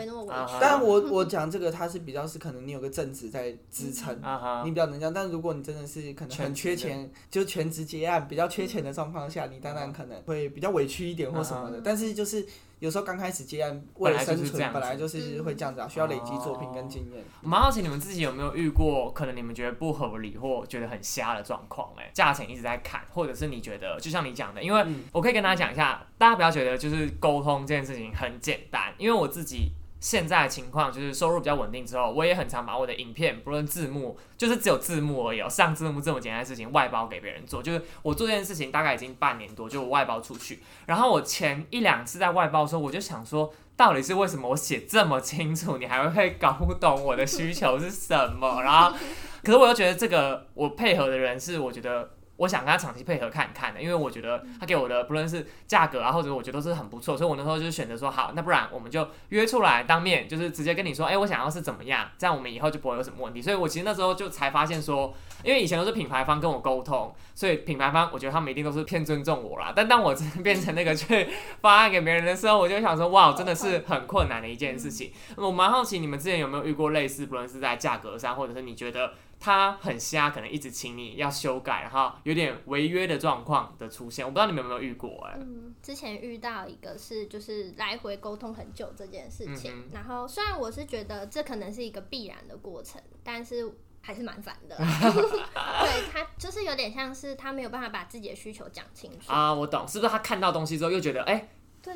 [0.60, 4.16] 但我我讲这个，它是比较是可能你有个正职在支撑，
[4.64, 5.12] 你比较能这样。
[5.12, 11.80] 但如果你真的是可能很缺钱，就全职接案，比较缺钱的状况下，你当然可能会比较委屈一点或什么的。
[11.84, 12.46] 但是就是。
[12.78, 17.24] 有时候刚开始接案，为了生存，本来就是会这样子啊，需要累积作品跟经验。
[17.42, 21.92] 我蛮好奇你们自己有没有遇过，可能你们觉得不合理或觉得很瞎的状况？
[21.96, 29.72] 哎，价钱一直在砍，或者是你觉得，就像你讲的，因为我可以跟大家讲一下，大家不要觉得就是沟通这件事情很简单，因为我自己。
[30.00, 37.62] 现在情况就是收入比较稳定之后，我也很常把我的影片，不论字幕，就是只有字幕而已，上字幕这么简单的事情外包给别人做。
[37.62, 40.60] 就是我做这件事情大概已经半年多，就外包出去。
[40.86, 48.62] 然后我前一两次在外包的时候，我就想说，到底是为什么我写这么清楚，你还会搞不懂我的需求是什么？
[48.62, 48.96] 然后，
[49.42, 52.10] 可是我又觉得这个我配合的人是我觉得。
[52.38, 63.42] 我想跟他长期配合看看的，因为我觉得他给我的不论是价格啊，或者我觉得都是很不错，所以我那时候就选择说好，那不然我们就约出来当面，就是直接跟你说，哎，我想要是怎么样，这样我们以后就不会有什么问题。
[63.42, 69.72] 所以我其实那时候就才发现说，因为以前都是品牌方跟我沟通，所以品牌方我觉得他们一定都是偏尊重我啦。
[69.74, 71.28] 但当我 真的变成那个去
[71.60, 75.10] 发案给别人的时候，我就想说，哇，真的是很困难的一件事情。
[75.36, 79.12] 我蛮好奇你们之前有没有遇过类似，不论是在价格上，或者是你觉得。
[79.40, 85.36] 他很瞎，可能一直请你要修改，然后有点违约的状况的出现，我不知道你们有没有遇过哎。
[85.40, 94.76] 嗯，之前遇到一个是就是来回沟通很久这件事情，然后虽然我是觉得这可能是一个必然的过程，但是还是蛮烦的。
[94.78, 101.48] 对他就是有点像是他没有办法把自己的需求讲清楚啊，我懂，是不是他看到东西之后又觉得哎？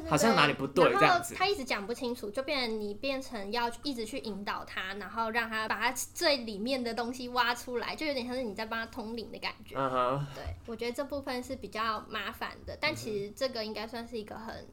[0.09, 9.74] 好像哪里不对这样子，他一直讲不清楚，就变成你变成要一直去引导他，然后让他把他最里面的东西挖出来，就有点像是你在帮他通灵的感觉。
[9.76, 14.66] 嗯哼，对我觉得这部分是比较麻烦的，但其实这个应该算是一个很。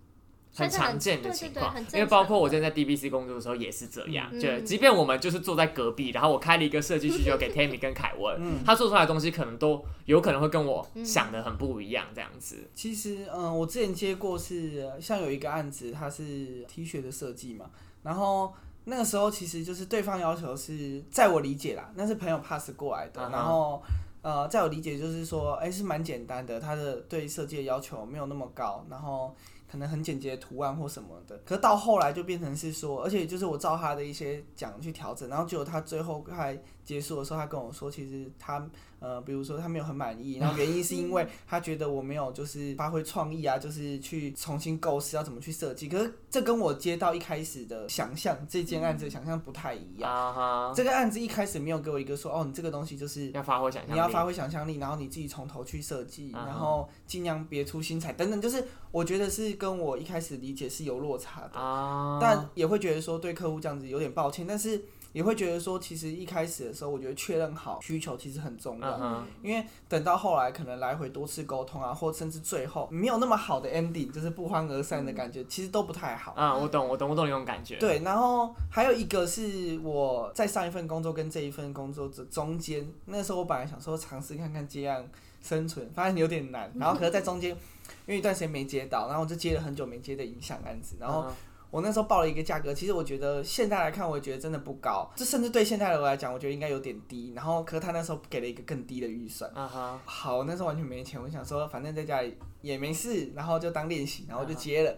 [0.59, 12.57] 很常见的情况，因为包括我之前在 DBC 工作的时候也是这样，就即便我们就是坐在隔壁，然后我开了一个设计需求给 Tammy 跟凯文，他做出来的东西可能都有可能会跟我想的很不一样，这样子。
[12.73, 17.65] 其实，嗯，我之前接过是像有一个案子，它是 T 恤的设计嘛，
[18.03, 18.53] 然后
[18.85, 23.81] 那个时候其实就是对方要求是在我理解啦，那是朋友 pass 过来的，然后
[24.21, 29.33] 呃，在我理解就是说，哎、是蛮简单的，他的对设计的要求没有那么高，然后
[29.69, 31.37] 可能很简洁的图案或什么的。
[31.45, 38.67] 可是到后来就变成是说，而且就是我照他的一些讲去调整，然后结果他最后快结束的时候，他跟我说，其实他
[38.99, 45.87] 呃，比如说他没有很满意，然后原因是因为 他觉得我没有就是发挥创意啊，就是去重新构思要怎么去设计。
[45.87, 50.73] 可是这跟我接到一开始的想象，这件案子的想象不太一样。
[50.75, 64.81] 这个案子一开始没有给我一个说，哦，你这个东西就是要发挥想象，你要发挥想象力，然后你自己从头去设计，嗯然后尽量别出心裁等等，就是我觉得是跟我一开始理解是有落差的，啊，但也会觉得说对客户这样子有点抱歉，但是
[65.11, 76.33] 也会觉得说，其实一开始的时候，我觉得确认好需求其实很重要，因为等到后来可能来回多次沟通啊，或甚至最后没有那么好的 ending，就是不欢而散的感觉，其实都不太好。
[76.37, 85.09] 嗯，我懂，我懂，我懂那种感觉，对，然后还有一个是我在上一份工作跟这一份工作这中间，那时候我本来想说尝试看看接案
[85.41, 86.71] 生存，发现有点难。
[86.75, 87.49] 然后可是在中间，
[88.05, 90.95] 因为一段时间没接到，然后我就接了很久没接的影响案子。
[90.99, 91.33] 然后嗯
[91.71, 97.31] 我那时候报了一个价格，其实我觉得现在来看，我觉得真的不高，这甚至对现在的我来讲，我觉得应该有点低。
[97.35, 99.51] 然后可是他那时候给了一个更低的预算。
[99.53, 104.97] 嗯哼，好，那时候完全没钱，我想说反正在家里也没事，然后就当练习，然后就接了，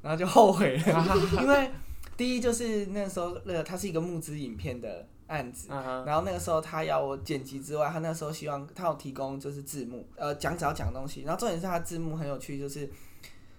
[0.00, 1.70] 然后就后悔了，因为
[2.16, 5.68] 第一就是那时候呃，它是一个募资影片的案子。
[5.68, 11.24] 然后那个时候他要我剪辑之外，他那时候希望他有提供就是字幕，呃，讲只要讲东西。
[11.24, 12.88] 然后重点是他字幕很有趣，就是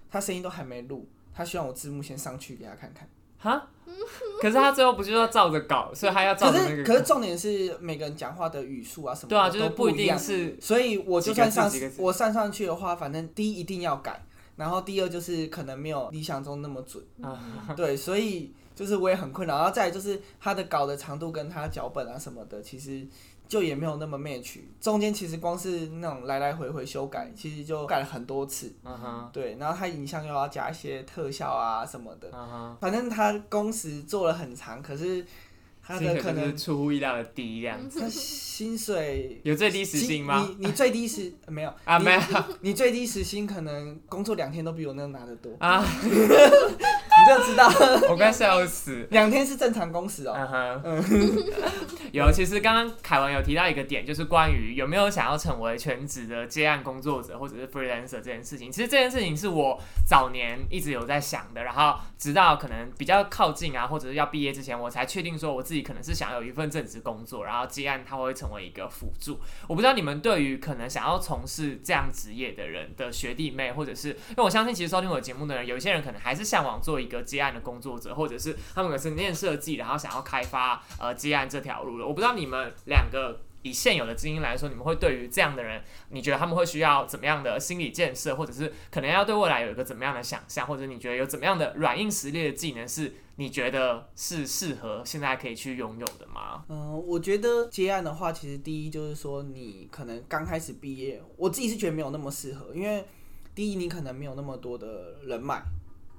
[0.10, 3.08] 他声音都还没录，他希望我字幕先上去给他看看。
[3.39, 3.67] 哈，
[4.41, 14.19] 可是他最后不就要照着稿，所以他要照着那个，是可是重点是每个人讲话的语速啊什么的对啊，就是都不一定样是所以我就算上我上上去的话，反正第一一定要改，
[14.56, 17.39] 然后第二就是可能没有理想中那么准， 啊。
[17.78, 19.56] 对，所以就是我也很困扰。
[19.58, 23.06] 然后再来就是他的稿的长度跟他脚本啊什么的，其实
[23.48, 24.58] 就也没有那么 match。
[24.80, 28.74] 中间其实光是那种来来回回修改，其实就改了很多次。
[28.84, 35.26] 嗯哼，对，然后他影像又要加一些特效啊什么的，嗯哼，反正他工时做了很长，可是
[35.82, 40.46] 他的可可能出乎意料的低这样，他薪水有最低时薪吗？
[40.60, 41.74] 你你最低时呃 没有。
[41.86, 42.20] 啊，没有。
[42.62, 46.10] 你最低时薪可能工作两天都比我那个拿的多，啊，你
[47.28, 47.68] 就知道
[48.10, 49.08] 我快笑死。
[49.12, 50.34] 两天是正常工时哦。
[50.84, 51.44] 嗯哼，
[52.12, 58.72] 有，其实刚刚凯文有提到一个点，就是关于有没有想要成为全职的接案工作者或者是 freelancer 这件事情。
[58.72, 69.40] 其实这件事情是我早年一直有在想的，然后直到可能比较靠近啊，或者是要毕业之前，我才确定说我自己可能是想有一份正职工作，然后接案它会成为一个辅助。
[69.68, 82.06] 我不知道你们对于可能想要从事这样职业的人的学弟妹，或者是因为我相信其实收听我节目的人，有一些人可能还是向往做一个接案的工作者，或者是他们可是念设计，然后想要开发呃接案这条路的。
[82.06, 83.42] 我不知道你们两个。
[83.64, 96.64] 以现有的经验来说，你们会对于这样的人，你觉得他们会需要怎么样的心理建设，或者是可能要对未来有一个怎么样的想象，或者你觉得有怎么样的软硬实力的技能是你觉得是适合现在可以去拥有的吗？
[96.70, 103.04] 嗯、我觉得接案的话，其实第一就是说你可能刚开始毕业，我自己是觉得没有那么适合，因为
[103.54, 105.62] 第一你可能没有那么多的人脉，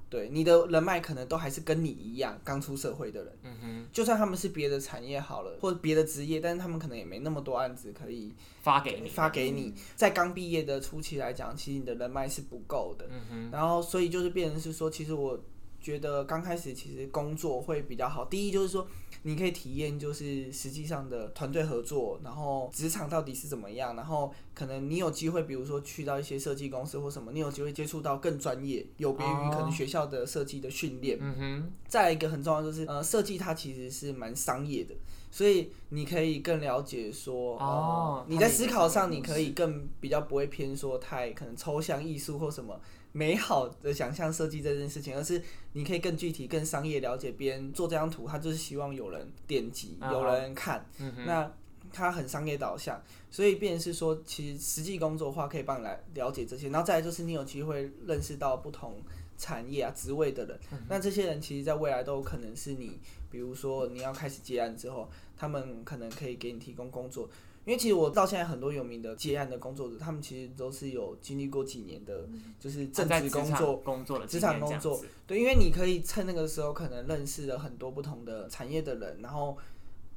[0.09, 9.73] 对，你的人脉可能都还是跟你一样刚出社会的人，嗯哼，就算他们是别的产业好了，或者别的职业，但是他们可能也没那么多案子可以发给你，发给你。
[9.95, 13.05] 在刚毕业的初期来讲，其实你的人脉是不够的。
[13.11, 15.39] 嗯哼，然后，所以就是变成是说，其实我
[15.79, 18.25] 觉得刚开始其实工作会比较好。
[18.25, 18.87] 第一就是说，
[19.23, 31.17] 你可以体验就是实际上的团队合作，然后职场到底是怎么样，然后可能你有机会，比如说去到一些设计公司或什么，你有机会接触到更专业，有别于可能学校的设计的训练。
[31.21, 34.95] 嗯哼，再一个很重要就是，呃，设计它其实是蛮商业的，
[35.29, 42.79] 所以你可以更了解说，哦呃你在思考上你可以更比较不会偏说太可能抽象艺术或什么
[43.11, 45.41] 美好的想象设计这件事情，而是
[45.73, 51.51] 你可以更具体、更商业了解别人做这张图，他就是希望有人点击、啊有人看，嗯，那
[51.91, 59.01] 他很商业导向，所以便是说，其实实际工作的话可以帮你来了解这些，然后再来就是你有机会认识到不同
[59.37, 62.99] 产业啊职位的人，那这些人其实在未来都有可能是你，
[63.31, 67.27] 比如说你要开始接案之后，他们可能可以给你提供工作。
[67.69, 72.27] 因为其实我到现在很多有名的接案的工作者，他们其实都是有经历过几年的，
[72.59, 79.55] 就是正在职工作，工作的职场工作对，因为你可以趁那个时候可能认识了很多不同的产业的人，然后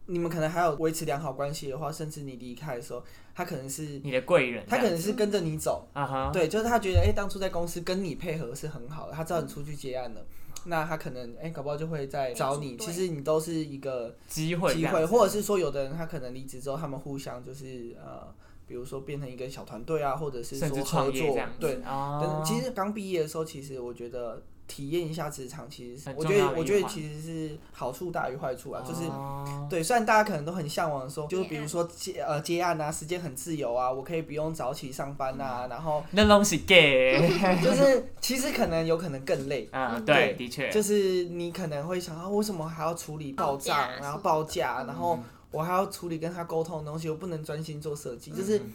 [0.07, 10.25] 你们可能还有维持良好关系的话，甚至你离开的时候，他可能是你的贵人他，可能是跟着你走，啊哈，对，就是他觉得哎、诶当初在公司跟你配合是很好的，他知道你出去接案了，
[10.65, 12.77] 那他可能哎、诶搞不好就会再找你。
[12.77, 18.33] 其实你都是一个机会机会，或者是说有的人他可能离职之后，他们互相就是呃。
[18.65, 21.75] 比比如说变成一个小团队啊，或者是说合作对。
[21.85, 29.05] 哦但其实刚毕业的时候，其实我觉得体验一下职场，其实是我觉得我觉得其实是好处大于坏处啊，就是。
[29.05, 29.67] 哦。
[29.69, 37.19] 对，虽然大家可能都很向往说，就是比如说接呃接案啊，时间很自由啊，我可以不用早起上班啊，然后那东西 gay，
[37.63, 48.73] 就是其实可能有可能更累，啊，对对，的确，就是你可能会想啊，为什么还要处理报账然后报价，然后嗯我还要处理跟他沟通的东西，我不能专心做设计，就是嗯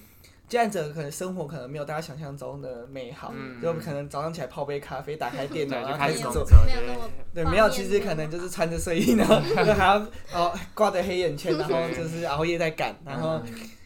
[0.48, 6.32] 接案者可能生活可能没有大家想象中的美好，嗯就可能早上起来泡杯咖啡，打开电脑，然就开后开始做。
[6.32, 9.36] 始工作，没有那么对，没有，其实可能就是穿着睡衣， 然后
[9.66, 9.98] 就还要
[10.34, 13.41] 哦挂着黑眼圈，然后就是熬夜在赶，然后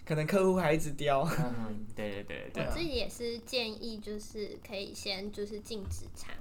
[0.05, 1.28] 可能客户还一直刁。
[1.39, 6.36] 嗯，对对对对我自己也是建议，就是可以先就是进职场，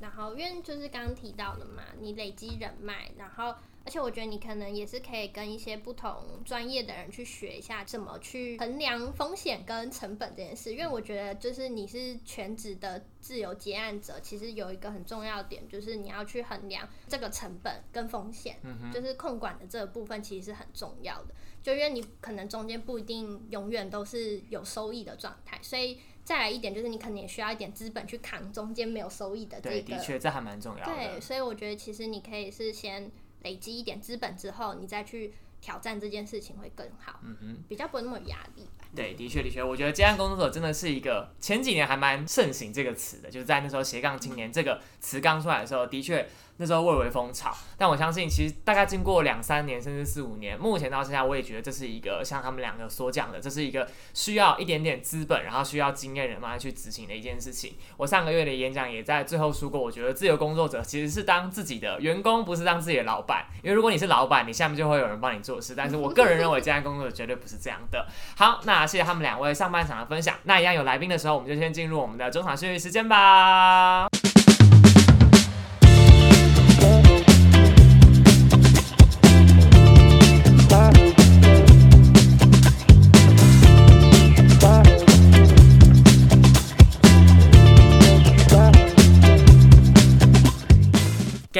[0.00, 3.54] 然后因为就是刚刚提到的嘛，你累积人脉，然后
[3.84, 18.56] 而且我觉得你可能也是可以跟一些不同专业的人去学一下怎么去衡量风险跟成本这件事，因为我觉得就是你是全职的自由结案者，其实有一个很重要的点就是你要去衡量这个成本跟风险，
[18.92, 21.34] 就是控管的这个部分其实是很重要的。
[21.62, 33.08] 就因为你可能中间不一定永远都是有收益的状态，所以再来一点就是你可能也需要一点资本去扛中间没有收益的这对，个的确，这还蛮重要的对，所以我觉得其实你可以是先
[33.42, 37.56] 累积一点资本之后，你再去挑战这件事情会更好，嗯哼。
[37.68, 38.86] 比较不会那么有压力吧。
[38.94, 47.52] 对，的确的确，我觉得接案工作者真的是一个前几年还蛮盛行这个词的，就是在那时候斜杠青年这个词刚出来的时候，的确那时候蔚为风潮。
[47.76, 57.74] 但我相信，其实大概经过两三年甚至四五年，目前到现在，我也觉得这是一个像他们两个所讲的，这是一个需要一点点资本，然后需要经验人脉去执行的一件事情。
[57.96, 63.46] 我上个月的演讲也在最后说过，我觉得自由工作者其实是当自己的员工，不是当自己的老板。
[63.62, 65.74] 因为如果你是老板，你下面就会有人帮你做事。
[65.74, 68.06] 但是我个人认为，这样工作绝对不是这样的。
[68.36, 70.36] 好，那谢谢他们两位上半场的分享。
[70.44, 74.08] 那一样有来宾的时候，我们就先进入我们的中场休息时间吧。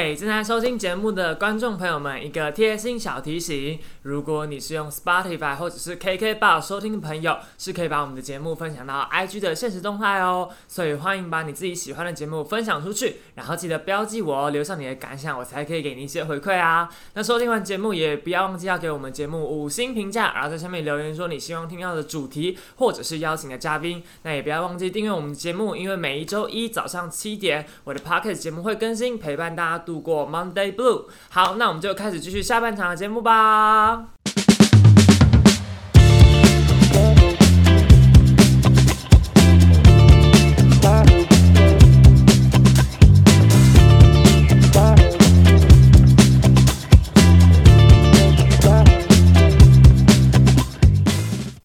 [0.03, 10.49] 给正在收听节目的观众朋友们一个贴心小提醒：如果你是用 Spotify 或者是 KK Bar 收听的朋友，是可以把我们的节目分享到 IG 的现实动态哦。
[10.67, 16.89] 所以欢迎把你自己喜欢的节目分享出去，然后记得标记我哦，留下你的感想，我才可以给你一些回馈啊。
[17.13, 24.03] 那收听完节目也不要忘记要给我们节目五星评价，然后在下面留言说你希望听到的主题或者是邀请的嘉宾。
[24.23, 31.05] 那也不要忘记订阅我们的节目，因为每一周一早上七点，我的 Podcast 节目会更新，陪伴大家度度过 Monday Blue。
[31.29, 34.05] 好，那我们就开始继续下半场的节目吧。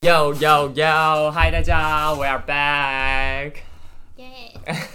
[0.02, 1.30] Yo yo yo！
[1.30, 3.67] 嗨，大家，We are back。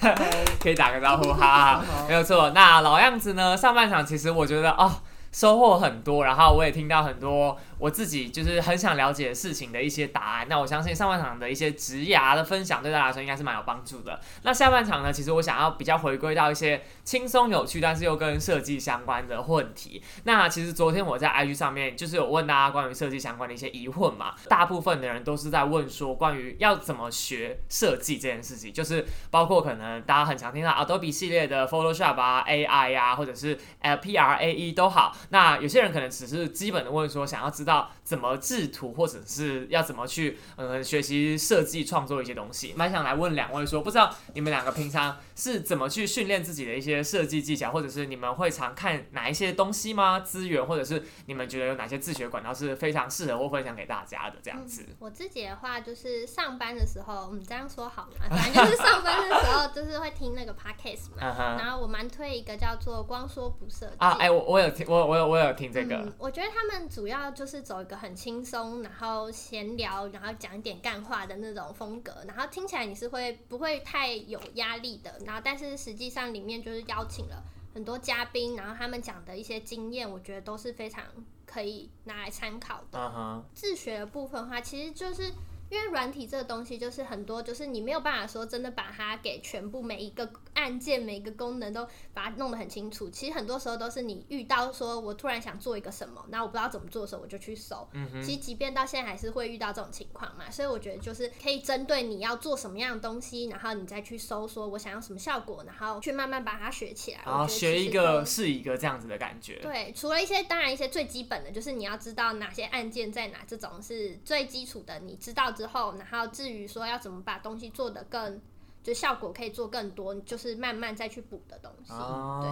[0.04, 0.16] 耶、
[0.62, 2.50] 可以打个招呼 哈，没有错。
[2.52, 3.56] 那老样子呢？
[3.58, 4.92] 上半场其实我觉得哦，
[5.32, 10.48] 收获很多，然后我也听到很多我自己就是很想了解事情的一些答案。
[10.48, 14.22] 那我相信上半场的一些职涯的分享对大家来说应该是蛮有帮助的。
[14.44, 20.02] 那下半场呢，其实我想要比较回归到一些轻松有趣，但是又跟设计相关的问题。
[20.24, 35.14] 那其实昨天我在 IG 上面就是有问大家关于设计相关的一些疑问嘛，大部分的人都是在问说关于要怎么学设计这件事情，就是包括可能大家很常听到 Adobe 系列的 Photoshop 啊、AI 啊，或者是 LPRAE 都好。
[35.32, 37.73] 那有些人可能只是基本的问说，想要知道
[38.04, 42.74] 怎么制图，或者是要怎么去呃学习设计创作一些东西。
[42.76, 50.20] 蛮想来问两位说，不知道你们两个平常是怎么去训练自己的一些设计技巧，或者是你们会常看哪一些东西吗？
[50.20, 54.86] 资源，或者是你们觉得有哪些自学管道是非常适合或分享给大家的这样子？
[55.00, 58.28] 我自己的话就是上班的时候，嗯，这样说好吗？
[58.30, 61.58] 反正就是上班的时候，就是会听那个 podcast 嘛。
[61.58, 75.20] 然后我蛮推一个叫做“光说不设计”啊，哎、我我有听，我我有我有听这个，嗯，我觉得他们主要就是走一个很轻松，然后闲聊，然后讲一点干话的那种风格，然后听起来你是会不会太有压力的？
[75.26, 77.44] 然后但是实际上里面就是邀请了
[77.74, 81.04] 很多嘉宾，然后他们讲的一些经验，我觉得都是非常
[81.46, 83.44] 可以拿来参考的。
[83.54, 85.32] 自学的部分的话，其实就是
[85.74, 93.10] 因为软体这个东西，就是很多，就是你没有办法说真的把它给全部每一个按键、每一个功能都把它弄得很清楚。
[93.10, 97.88] 其实很多时候都是你遇到说我突然想做一个什么，那我不知道怎么做的时候，我就去搜。
[97.94, 107.22] 嗯其实即便到现在还是会遇到这种情况嘛，所以我觉得就是可以针对你要做什么样的东西，然后你再去搜，说我想要什么效果，然后去慢慢把它学起来。
[107.26, 109.56] 然后学一个是一个这样子的感觉。
[109.56, 115.00] 对，除了一些当然一些最基本的，就是你要知道哪些按键在哪，这种是最基础的。
[115.00, 118.42] 你知道之后，然后至于说要怎么把东西做得更，
[118.84, 121.94] 就效果可以做更多，就是慢慢再去补的东西。
[121.94, 122.50] 对，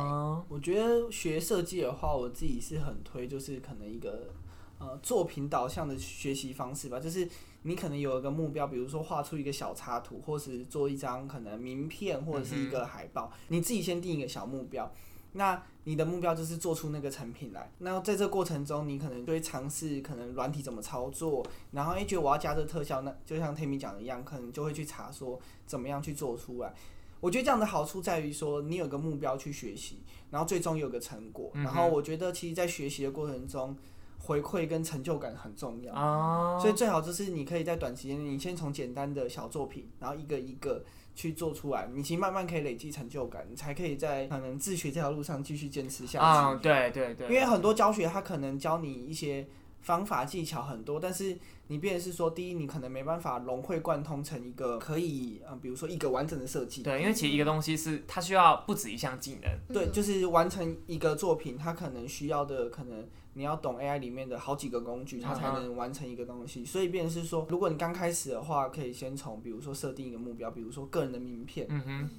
[0.48, 4.30] 我觉得学设计的话，我自己是很推，就是可能一个
[4.80, 7.02] 呃作品导向的学习方式吧。
[7.02, 7.28] 就是
[7.64, 14.90] 你可能有一个目标，比如说画出一个小插图，或是做一张可能名片或者是一个海报，你自己先定一个小目标。
[15.34, 17.72] 那你的目标就是做出那个成品来。
[17.80, 26.74] 那在这过程中，你可能就会尝试可能软体怎么操作，然后诶觉得我要加这特效，那就像 Tammy 讲的一样，可能就会去查说怎么样去做出来。
[27.20, 31.50] 我觉得这样的好处在于说，你有个目标去学习，然后最终有个成果。
[31.54, 33.76] 然后我觉得其实，在学习的过程中，
[34.20, 36.60] 回馈跟成就感很重要。
[36.60, 40.84] 所以最好就是你可以在短时间内，你先从简单的小作品，然后一个一个。
[41.22, 46.18] 去做出来，你其实慢慢可以累积成就感，你才可以在可能自学这条路上继续坚持下去。
[46.18, 47.28] 啊，对对对。
[47.28, 49.46] 因为很多教学，他可能教你一些
[49.82, 56.82] 方法技巧很多，但是你变是说，第一，你可能没办法融会贯通成一个可以，呃，比如说一个完整的设计。
[56.82, 59.52] 对，因为其实一个东西是它需要不止一项技能。
[59.72, 63.08] 对，就是完成一个作品，它可能需要的可能。
[63.34, 66.66] 你要懂 AI 里面的好几个工具，它才能完成一个东西。
[66.66, 71.66] 所以，便是说，如果你刚开始的话，可以先从比如说设定一个目标，比如说个人的名片，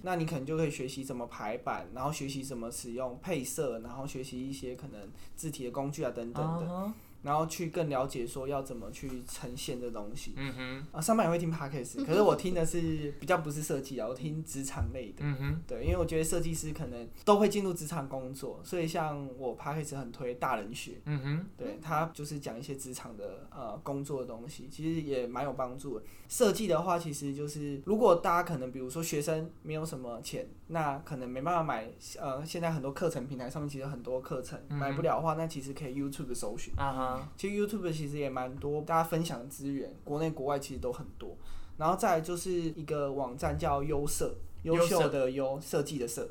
[0.02, 5.00] 那你可能就可以学习怎么排版，然后学习怎么使用配色，然后学习一些可能
[5.36, 6.92] 字体的工具啊等等的。
[7.22, 10.34] 然后去更了解说要怎么去呈现这东西。
[10.36, 10.86] 嗯哼。
[10.92, 15.18] 啊，上班也会听 podcast，可是我听的是比较不是设计啊，我听职场类的。
[15.20, 15.62] 嗯哼。
[15.66, 21.00] 对，因为我觉得设计师可能都会进入职场工作，所以像我 podcast 很推大人学。
[21.06, 21.46] 嗯哼。
[21.56, 26.04] 对他就是讲一些职场的呃工作的东西，其实也蛮有帮助的。
[26.28, 36.72] 设计的话，其实就是如果大家可能比如说学生没有什么钱，那可能没办法买呃现在很多课程平台上面其实很多课程买不了的话，那其实可以 YouTube 搜寻。
[36.76, 37.11] 啊哈。
[37.36, 41.36] 其实 YouTube 其实也蛮多，大家分享的资源，国内国外其实都很多。
[41.78, 46.26] 然后再就是一个网站叫优设，优秀的优，设计的设。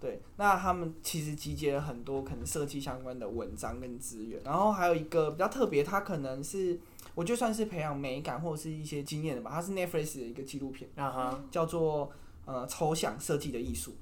[0.00, 4.40] 对，那他们其实集结了很多可能设计相关的文章跟资源。
[4.44, 6.78] 然后还有一个比较特别，它可能是
[7.14, 9.50] 我觉得算是培养美感或者是一些经验的吧。
[9.52, 10.88] 它是 Netflix 的一个纪录片，
[11.50, 12.10] 叫做
[12.46, 13.94] 呃抽象设计的艺术。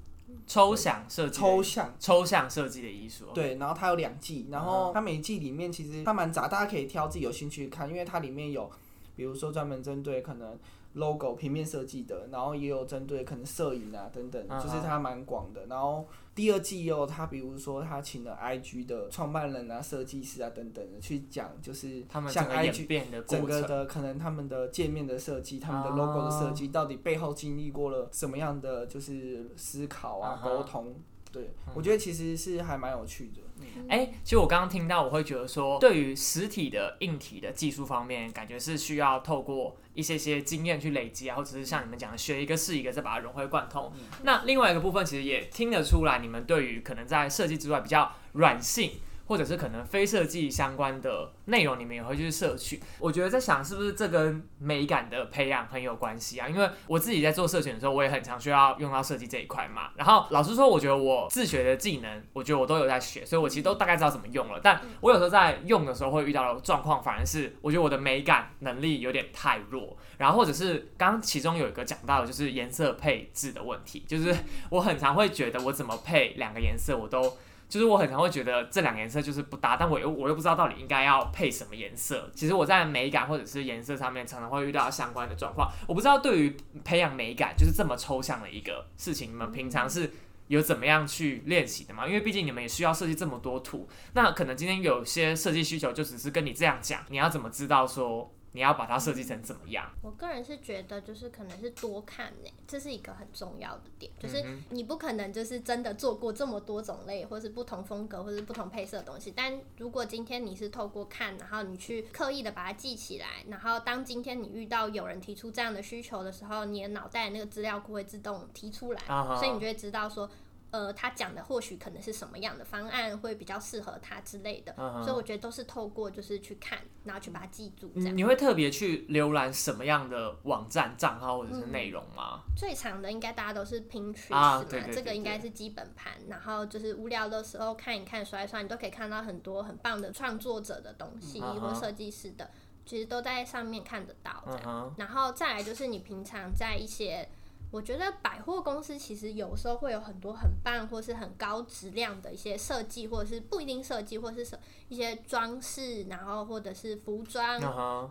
[0.46, 3.26] 抽象设计，抽象抽象设计的艺术。
[3.34, 8.70] 对，然后它有两季，然后它每一季里面其实它蛮杂，大家可以挑自己有兴趣看，因为它里面有，
[9.16, 10.58] 比如说专门针对可能。
[10.94, 15.66] Logo 平面设计的，然后也有针对可能摄影啊等等，就是它蛮广的。
[15.66, 30.94] 然后第二季又他比如说他请了 IG 的创办人啊、设计师啊等等的去讲，就是他们像 IG 整个的可能他们的界面的设计、他们的 logo 的设计，到底背后经历过了什么样的就是思考啊、沟通。
[31.30, 33.41] 对，我觉得其实是还蛮有趣的。
[33.88, 43.92] 哎，其实我刚刚听到，我会觉得说，对于实体的硬体的技术方面，感觉是需要透过一些些经验去累积啊，或者是像你们讲的，学一个是一个，再把它融会贯通。
[44.22, 48.92] 那另外一个部分，其实也听得出来，你们对于可能在设计之外比较软性。
[49.26, 52.80] 或者是可能非设计相关的内容，你们也会去摄取。
[52.98, 56.48] 我觉得在想，是不是这跟美感的培养很有关系啊？
[56.48, 59.90] 因为我自己在做社群的时候，我也很常需要用到设计这一块嘛。
[59.96, 64.60] 然后老实说，我觉得我自学的技能，我觉得我都有在学，所以我其实都大概知道怎么用了。
[64.62, 69.96] 但我有时候在用的时候会遇到的状况，反而是我觉得我的美感能力有点太弱。
[70.18, 74.34] 然后或者是刚刚其中有一个讲到就是颜色配置的问题，就是
[74.70, 77.36] 我很常会觉得我怎么配两个颜色，我都。
[77.72, 82.30] 就是我很常会觉得这两个颜色就是不搭，但我又我又不知道到底应该要配什么颜色。
[82.34, 85.72] 其实我在美感或者是颜色上面常常会遇到相关的状况。
[85.88, 86.54] 我不知道对于
[86.84, 90.10] 培养美感就是这么抽象的一个事情，你们平常是
[90.48, 92.06] 有怎么样去练习的吗？
[92.06, 98.30] 因为毕竟你们也需要设计这么多图，那可能今天有些设计需求就只是跟你这样讲，你要怎么知道说？
[98.52, 99.90] 你要把它设计成怎么样？
[100.02, 104.12] 我个人是觉得，就是可能是多看呢，这是一个很重要的点。
[104.18, 109.32] 就是你不可能就是真的做过这么多种类，或是不同风格，或是不同配色的东西。
[109.34, 120.30] 但如果今天你是透过看，然后你去刻意的把它记起来，然后当今天你遇到有人提出这样的需求的时候，你的脑袋那个资料库会自动提出来，所以你就会知道说。
[120.72, 127.92] 呃，他讲的或许可能是什么样的方案会比较适合他之类的，所以我觉得都是透过就是去看，然后去把它记住。
[127.94, 132.40] 这样你会特别去浏览什么样的网站账号或者是内容吗？
[132.56, 136.12] 最长的应该大家都是 Pinterest 嘛，这个应该是基本盘。
[136.28, 142.50] 然后就是无聊的时候看一看、刷一刷，你都可以看到很多很棒的创作者的东西或设计师的。
[142.84, 144.92] 其实都在上面看得到，这样。
[144.98, 147.28] 然后再来就是你平常在一些，
[147.72, 154.56] 我觉得百货公司其实有时候会有很多很棒或是很高质量的一些设计，或者是不一定设计，或者是
[154.88, 157.58] 一些装饰，然后或者是服装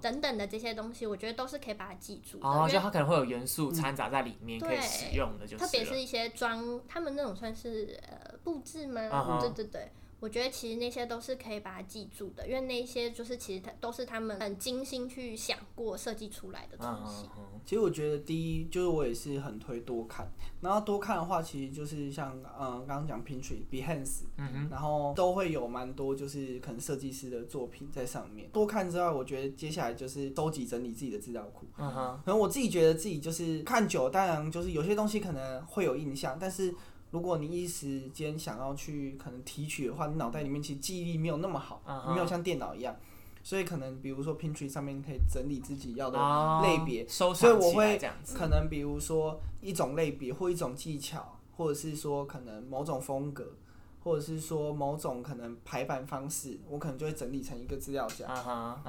[0.01, 2.47] 等等的这些东西，我觉得都是可以把它记住的。
[2.47, 9.38] 哦，就它可能会有元素掺杂在里面，可以使用的，就特别是一些装，他们那种算是呃布置吗？
[9.39, 9.91] 对对对。
[10.22, 17.28] 我觉得其实那些都是可以把它记住的，因为那些就是其实它都是他们很精心去想过设计出来的东西。
[17.65, 24.22] 其实我觉得第一就是我也是很推多看，然后多看的话，其实就是像嗯刚刚讲 Pinterest、Behance，
[24.69, 28.47] 然后都会有蛮多就是可能设计师的作品在上面。
[28.51, 31.65] 多看之外，我觉得接下来就是收集整理自己的资料库。
[31.78, 36.72] 嗯哼，可能我自己觉得自己就是看久，当然就是有些东西可能会有印象，但是。
[37.12, 41.82] 如果你一时间想要去可能提取的话，你脑袋里面其实记忆力没有那么好，
[42.14, 42.95] 没有像电脑一样，
[43.43, 46.18] 所以可能比如说 Pinterest 上面可以整理自己要的
[46.62, 47.99] 类别，所以我会
[48.34, 53.55] 可能比如说一种类别或一种技巧，或者是说可能某种风格，
[54.03, 58.26] 或者是说某种可能排版方式，我可能就会整理成一个资料夹。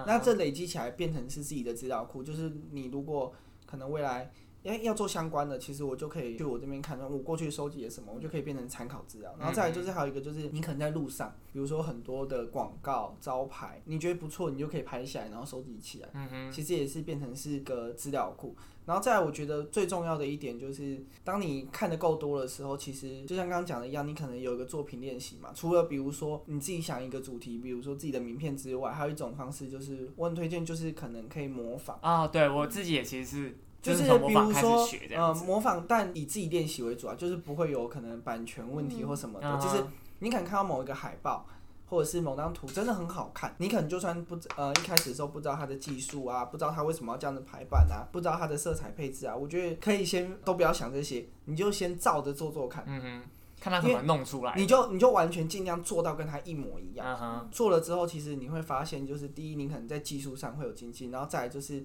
[0.06, 3.34] 那这累积起来变成是自己的资料库，就是你如果
[3.66, 4.30] 可能未来。
[4.62, 9.34] 因为要做相关的，其实我就可以去我这边看，我过去收集的什么，我就可以变成参考资料。
[9.38, 16.08] 然后再来就是还有一个就是，你可能在路上，比如说很多的广告招牌，你觉得不错，你就可以拍下来，然后收集起来。
[16.14, 18.54] 嗯哼，其实也是变成是个资料库。
[18.84, 25.50] 然后再来，我觉得最重要的一点就是，当你看的够多的时候，其实就像刚刚讲的一样，你可能有一个作品练习嘛。
[25.54, 32.26] 除了比如说你自己想一个主题，比如说自己的名片之外，还有一种方式就是，我很推荐就是可能可以模仿啊。
[32.28, 33.56] 对我自己也其实是。
[33.82, 39.58] 就是比如说，呃，模仿，但以自己练习为主啊，就是不会有可能版权问题或什么的。
[39.58, 39.84] 就是
[40.20, 41.44] 你可能看到某一个海报，
[41.88, 53.22] 或者是某张图真的很好看，你可能就算不呃一开始的时候不知道它的技术啊，不知道它为什么要这样的排版啊，不知道它的色彩配置啊，我觉得可以先都不要想这些，你就先照着做做看，嗯哼，
[53.60, 57.48] 看他怎么弄出来，你就你就完全尽量做到跟他一模一样。
[57.50, 61.84] 做了之后，其实你会发现，就是第一，你可能在技术上会有精进，然后再来就是。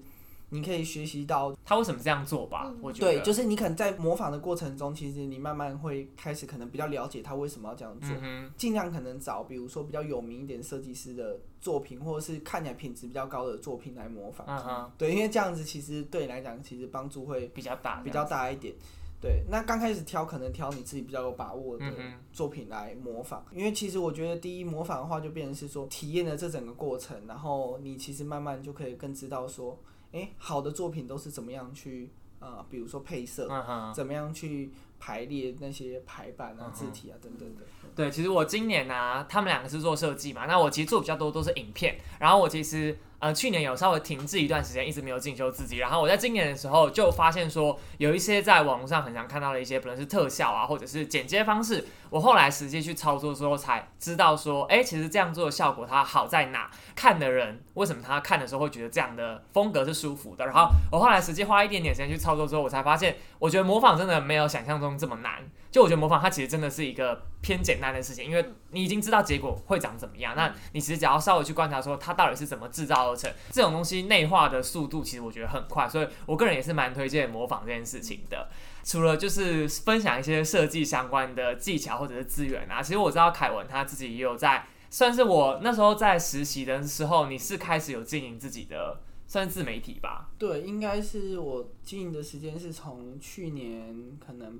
[0.50, 3.12] 你可以学习到他为什么这样做吧，我觉得。
[3.12, 8.08] 对，就是你可能在模仿的过程中，其实你慢慢会开始可能比较了解他为什么要这样做，
[8.56, 14.90] 尽量可能找比如说比较有名一点设计师的作品，或者是看起来品质比较高的作品来模仿。
[14.96, 18.74] 对，因为这样子其实对你来讲，其实帮助会比较大，比较大一点。
[19.20, 21.84] 对，那刚开始挑可能挑你自己比较有把握的
[22.32, 29.78] 作品来模仿，因为其实我觉得第一模仿的话，就变成是说体验了这整个过程，然后你其实慢慢就可以更知道说。
[30.12, 33.48] 哎，好的作品都是怎么样去呃，比如说配色，
[33.94, 37.62] 怎么样去排列那些排版啊、字体啊等等的。
[37.94, 42.96] 对，其实我今年呢，他们两个是做设计嘛，那我其实做比较多都是影片，然后我其实。
[43.20, 45.78] 呃，去年有稍微停滞一段时间，一直没有进修自己。
[45.78, 56.70] 然后我在今年的时候就发现说，有一些在网络上很常看到的一些，不论是特效啊，或者是剪接方式，我后来实际去操作之后才知道说，哎，其实这样做的效果它好在哪？
[56.94, 60.46] 看的人为什么他看的时候会觉得这样的风格是舒服的？
[60.46, 65.42] 然后我后来实际花一点点时间去操作之后，我才发现，我觉得模仿真的没有想象中这么难。
[65.70, 73.30] 就我觉得模仿它其实真的是一个偏简单的事情，因为你已经知道结果会长怎么样，那你其实只要稍微去观察说它到底是怎么制造而成。
[73.50, 78.48] 这种东西内化的速度其实我觉得很快，所以我个人也是蛮推荐模仿这件事情的。
[78.82, 90.30] 除了就是分享一些设计相关的技巧或者是资源啊，其实我知道凯文他自己也有在，算是我那时候在实习的时候，你是开始有经营自己的算是自媒体吧？
[90.38, 94.58] 对，应该是我经营的时间是从去年可能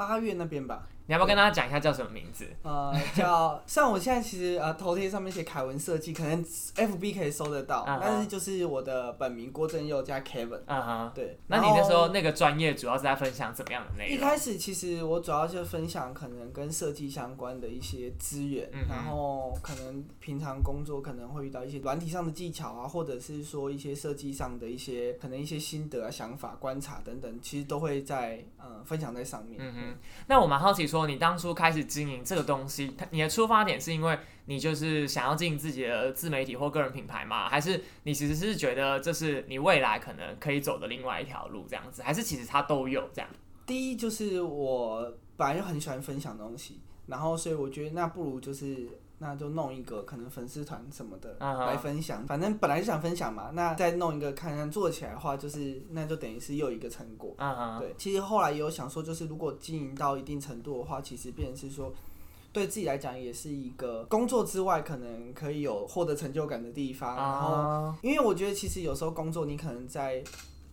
[0.00, 0.88] 八月那边吧。
[1.10, 2.46] 你要不要跟大家讲一下叫什么名字？
[2.62, 6.40] 呃，叫像我现在其实呃头贴上面写凯文设计，可能
[6.76, 10.60] F B 可以搜得到，但是就是我的本名郭正佑加 Kevin。
[10.66, 11.36] 嗯哼，对。
[11.48, 14.14] 那你那时候那个专业主要是在分享怎么样的内容？
[14.14, 29.58] 一开始其实我主要就分享可能跟设计相关的一些资源，然后可能平常工作可能会遇到一些软体上的技巧啊，或者是说一些设计上的一些可能一些心得啊、想法、观察等等，其实都会在呃分享在上面。
[29.60, 29.98] 嗯哼，
[30.28, 30.99] 那我蛮好奇说。
[31.06, 37.48] 你当初开始经营这个东西，你的出发点是因为你就是想要经营自己的自媒体或个人品牌吗？
[37.48, 42.02] 还是你其实是觉得这是你未来可能可以走的另外一条路这样子？
[42.02, 43.30] 还是其实它都有这样？
[43.66, 45.12] 第一就是我。
[45.36, 48.86] 本来就很喜欢分享东西，然后所以我觉得那不如就是
[49.20, 57.34] 那就弄一个可能粉丝团什么的来分享，反正本来就想分享嘛，那再弄一个看看做起来的话，就是那就等于是又一个成果。
[57.78, 61.92] 对，其实后来也有想说，就是如果经营到一定程度的话，其实变成是说。
[62.52, 67.14] 对自己来讲也是一个工作之外可能可以有获得成就感的地方。
[67.14, 70.20] 然后，因为我觉得其实有时候工作你可能在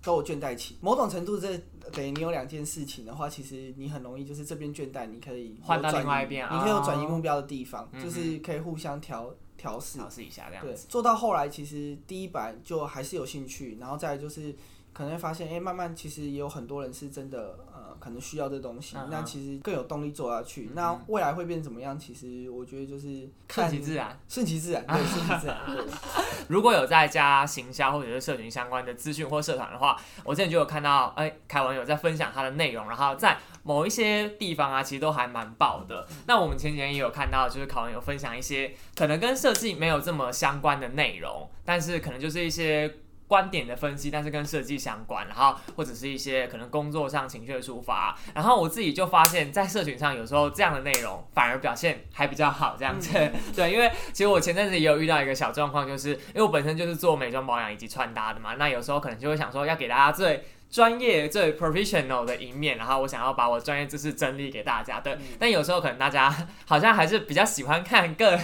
[0.02, 1.56] 都有倦怠期，某种程度这
[1.92, 10.88] 等于你有两件事情的话，其实你很容易就是这边倦怠，你可以换到另外一边，你可以有转移目标的地方，就是可以互相调调试调试一下这样子。
[10.88, 14.56] 做到后来，其实第一版就还是有兴趣，然后再就是
[14.94, 17.58] 可能会发现，哎，慢慢其实也有很多人是真的。
[18.00, 20.72] 可能需要这东西，那其实更有动力做下去。
[20.74, 21.98] 那未来会变怎么样？
[21.98, 25.58] 其实我觉得就是顺其自然，顺其自然，对， 顺其自然。
[26.48, 36.08] 如果有在家行销或者是社群相关的资讯或社团的话，我之前就有看到，哎，凯文有在分享他的内容，然后在某一些地方啊，其实都还蛮爆的。
[36.26, 42.94] 那我们前几天也有看到，就是凯文有分享一些可能跟设计没有这么相关的内容，但是可能就是一些。
[43.28, 53.12] 观点的分析，但是跟设计相关，然后或者是一些可能工作上情绪的抒发，然后我自己就发现，在社群上有时候这样的内容反而表现还比较好，这样子。
[53.56, 65.18] 对，因为其实我前阵子也有遇到一个小状况，就是因为我本身就是做美妆保养以及穿搭的嘛，那有时候可能就会想说要给大家最专业、最 professional 的一面，然后我想要把我专业知识整理给大家，对。
[65.38, 66.34] 但有时候可能大家
[66.66, 68.40] 好像还是比较喜欢看个。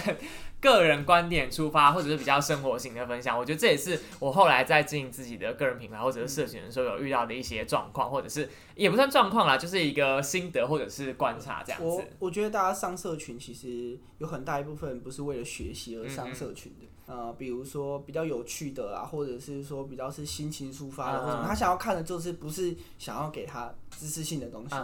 [0.64, 11.86] 个人观点出发，或者是比较生活型的分享，我觉得这也是我后来在经营自己的个人品牌或者是社群的时候有遇到的一些状况，或者是也不算状况啦，就是一个心得或者是观察这样子。
[11.86, 16.86] 我我觉得大家上社群其实有很大一部分不是为了学习而上社群的。
[17.06, 24.74] 呃，比如说比较有趣的啊，或者是说比较是心情抒发的，或者他想要看的就是不是想要给他知识性的东西，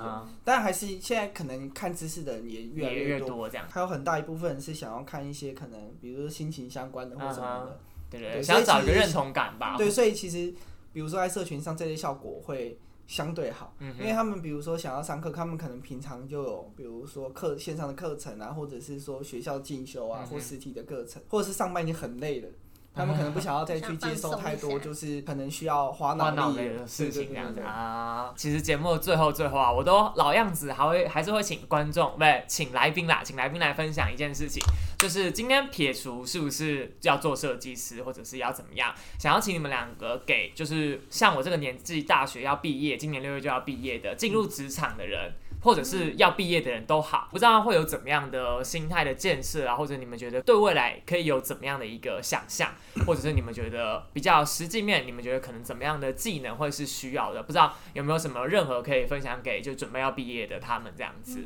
[0.45, 3.67] 但还是现在可能看知识的人也越来越多，这样。
[3.71, 9.77] 还有很大一部分是想要看一些可能，比如说心情相关的或什么的，对对，想要找一个认同感吧。
[9.77, 10.55] 对，所以其实
[10.93, 12.79] 比如说在社群上这些效果会。
[13.11, 22.49] 相对好，因为他们比如说想要上课，他们可能平常就有，比如说课线上的课程啊，或者是说学校进修啊，或实体的课程，或者是上班已经很累了。
[22.93, 28.33] 他们可能不想要再去接受太多，就是可能需要花脑力的事情这样子啊。
[28.37, 34.61] 其实节目最后最后啊，我都老样子，还会还是会请观众，不对，请来宾啦，请来宾来分享一件事情，
[34.99, 45.33] 就是今天撇除是不是要做设计师，或者是要怎么样，想要请你们两个给，就是像我这个年纪，大学要毕业，今年六月就要毕业的，进入职场的人。
[45.63, 52.73] 或者是要毕业的人都好，不知道会有怎么样的心态的建设啊，或者你们觉得对未来可以有怎么样的一个想象，
[53.07, 57.43] 或者是你们觉得比较实际面，你们觉得可能怎么样的技能会是需要的？
[57.43, 61.45] 不知道有没有什么任何可以分享给就准备要毕业的他们这样子。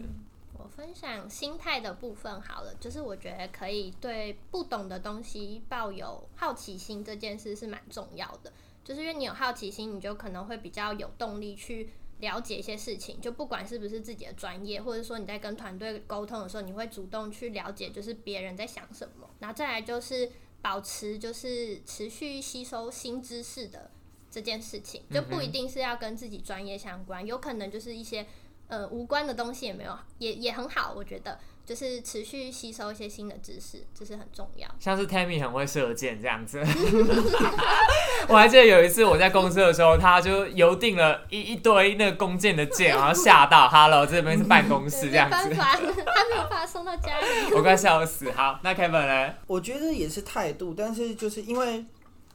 [0.57, 8.53] 我分享心态的部分好了，就是我觉得可以对不懂的东西抱有好奇心，这件事是蛮重要的。
[8.85, 11.91] 就是因为你有好奇心，你就可能会比较有动力去。
[12.25, 19.31] 了解一些事情，就不管是不是自己的专业，或者说你在跟团队沟通的时候，你会主动去了解，就是别人在想什么。
[19.39, 23.91] 然后再来就是保持，就是持续吸收新知识的
[24.31, 28.27] 这件事情，就不一定是要跟自己专业相关，有可能就是一些
[28.69, 31.39] 呃无关的东西也没有，也也很好，我觉得。
[31.67, 34.69] 就是持续吸收一些新的知识，这是很重要。
[34.79, 36.61] 像是 Tammy 很会射箭这样子，
[38.29, 48.31] 我还记得有一次我在公司的时候，他就邮定了一一堆那个弓箭的箭，然后吓到 Hello 这边是办公室这样子，他没有把它送到家里， 我快笑死。
[48.33, 49.35] 好，那 Kevin 呢？
[49.47, 51.85] 我觉得也是态度，但是就是因为。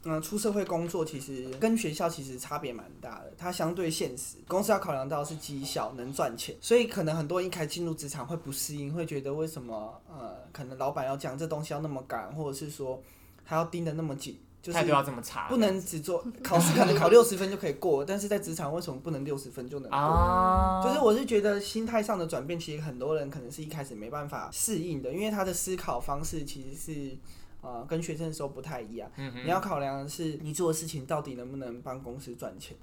[0.04, 12.98] 嗯，出社会工作其实跟学校其实差别蛮大的，它相对现实，公司要考量到是绩效能赚钱，所以可能很多人一开进入职场会不适应，会觉得为什么呃，可能老板要讲这东西要那么赶，或者是说
[13.44, 20.82] 还要盯得那么紧，就是态度要这么差，不能只做 考试可能考六十分就可以过，但是在职场为什么不能六十分就能过？
[20.82, 27.18] 就是我是觉得心态上的转变，其实很多人可能是一开始没办法适应的，因为他的思考方式其实是。
[27.60, 29.10] 啊，跟学生的时候不太一样。
[29.16, 32.76] 你要考量的是你做的事情到底能不能帮公司赚钱，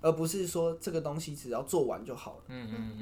[0.00, 2.44] 而不是说这个东西只要做完就好了。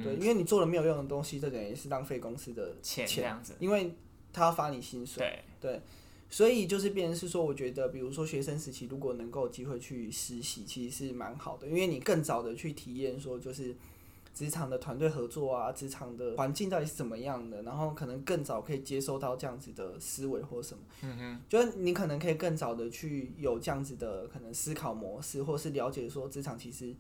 [0.03, 3.07] 对，因为你做了没有用的东西，这等于是浪费公司的钱。
[3.07, 3.95] 这样子，因为
[4.33, 5.43] 他要发你薪水。
[5.61, 5.81] 对，
[6.29, 13.77] 所以就是变成是说，我觉得，比如说学生时期如果能够有机会去实习，其实是蛮好的，因为你更早的去体验说就是。
[14.35, 17.63] 职场的团队合作啊，职场的环境到底是怎么样的？
[17.63, 26.95] 然后可能更早可以接收到这样子的思维或什么，嗯哼，就是你可能可以更早的去有这样子的可能思考模式，或是了解说职场其实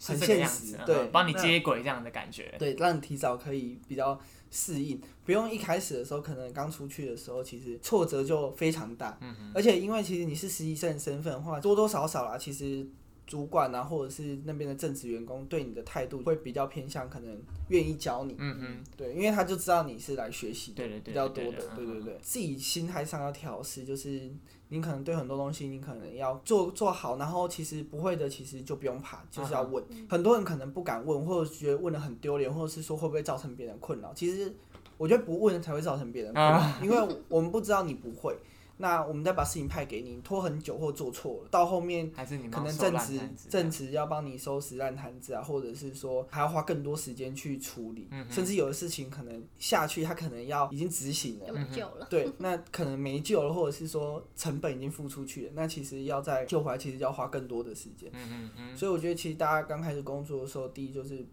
[0.00, 2.54] 很现实，，对嗯，帮你接轨这样的感觉。
[2.58, 4.18] 对，让你提早可以比较
[4.52, 9.18] 适应，不用一开始的时候，可能刚出去的时候，其实挫折就非常大。
[9.20, 12.86] 嗯而且因为其实你是实习生身份的话，多多少少啦，其实
[13.28, 18.34] 主管啊，或者是那边的正职员工对你的态度会比较偏向，可能愿意教你。
[18.38, 24.30] 嗯嗯，对，因为他就知道你是来学习的，比较多的对对，对对对，自己心态上要调试，就是
[24.70, 29.84] 你可能对很多东西你可能要做做好，然后其实不会的，其实就不用怕，就是要问。
[30.08, 34.14] 很多人可能不敢问，或者觉得问的很丢脸，或者是说会不会造成别人困扰。
[34.14, 34.50] 其实
[34.96, 38.34] 我觉得不问才会造成别人困扰，因为我们不知道你不会。
[38.78, 43.20] 那我们再把事情派给你，拖很久或做错了，到后面还是你可能正职
[43.50, 52.06] 正职要帮你收拾烂摊子啊，或者是说还要花更多时间去处理，嗯甚至有的事情可能下去，他可能要已经执行了就，没救了。
[52.08, 58.08] 对，那可能没救了，或者是说成本已经付出去了，那其实要再救回来，其实要花更多的时间。
[58.12, 61.26] 嗯嗯嗯，所以我觉得其实大家刚开始工作的时候，第一就是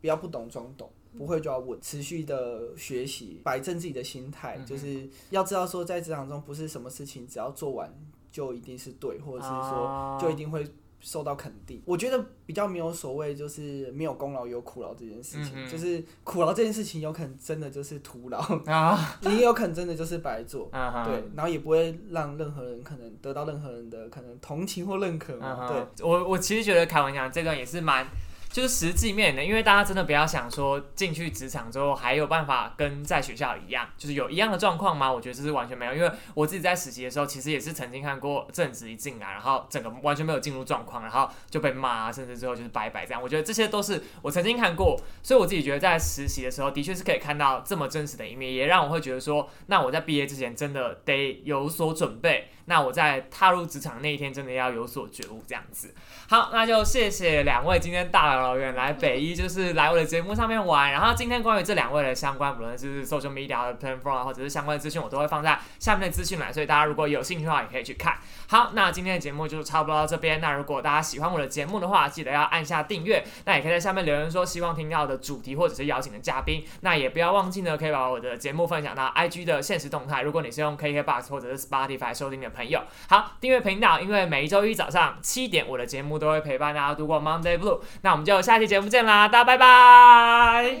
[0.00, 7.92] 不要不懂装懂，不会就要问，持续的学习，摆正自己的心态，嗯就是要知道说在职场中不是什么事情只要做完
[8.30, 10.18] 就一定是对，或者是说哦。
[10.20, 10.66] 就一定会。
[11.04, 25.32] 受到肯定，我觉得比较没有所谓，就是没有功劳有苦劳这件事情，嗯就是苦劳这件事情有可能真的就是徒劳，啊，你 也有可能真的就是白做，对，然后也不会让任何人可能得到任何人的可能同情或认可
[25.66, 28.06] 对，我我其实觉得开玩笑这段也是蛮。
[28.52, 35.10] 就是实际面的，因为大家真的不要想说进去职场之后还有办法跟在学校一样，就是有一样的状况吗？
[35.10, 43.22] 我觉得这是完全没有，因为我自己在实习的时候，其实也是曾经看过正职一进来，然后整个完全没有进入状况，然后就被骂，甚至最后就是拜拜这样。
[43.22, 55.94] 我觉得这些都是我曾经看过，所以我自己觉得在实习的时候，的确是可以看到这么真实的一面，也让我会觉得说，那我在毕业之前真的得有所准备，那我在踏入职场那一天真的要有所觉悟，这样子。
[56.28, 60.90] 好，那就谢谢两位今天大老远来北一，就是来我的节目上面玩。
[60.90, 68.16] 然后今天关于这两位的相关，不论是 social media 的 platform，或者是相关的资讯，我都会放在下面的资讯栏，所以大家如果有兴趣的话，也可以去看。
[68.48, 70.40] 好，那今天的节目就差不多到这边。
[70.40, 73.24] 那如果大家喜欢我的节目的话，记得要按下订阅。
[73.44, 76.64] 那也可以在下面留言说希望听到的主题或者是邀请的嘉宾。
[76.80, 80.22] 那也不要忘记呢，可以把我的节目分享到 IG 的现实动态。
[80.22, 87.80] 如果你是用 KKBox 或者是 Spotify 收听的朋友，好，订阅频道，因为每一周一早上七点，我的节目都会陪伴大家度过 Monday Blue。
[88.02, 90.76] 那我们就就下期节目见啦，大家拜拜，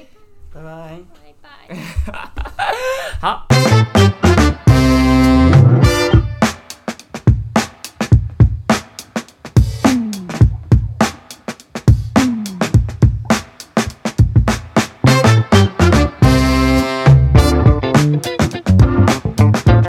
[0.54, 0.98] 拜拜，
[1.36, 1.76] 拜
[2.08, 2.30] 拜，
[3.20, 4.31] 好。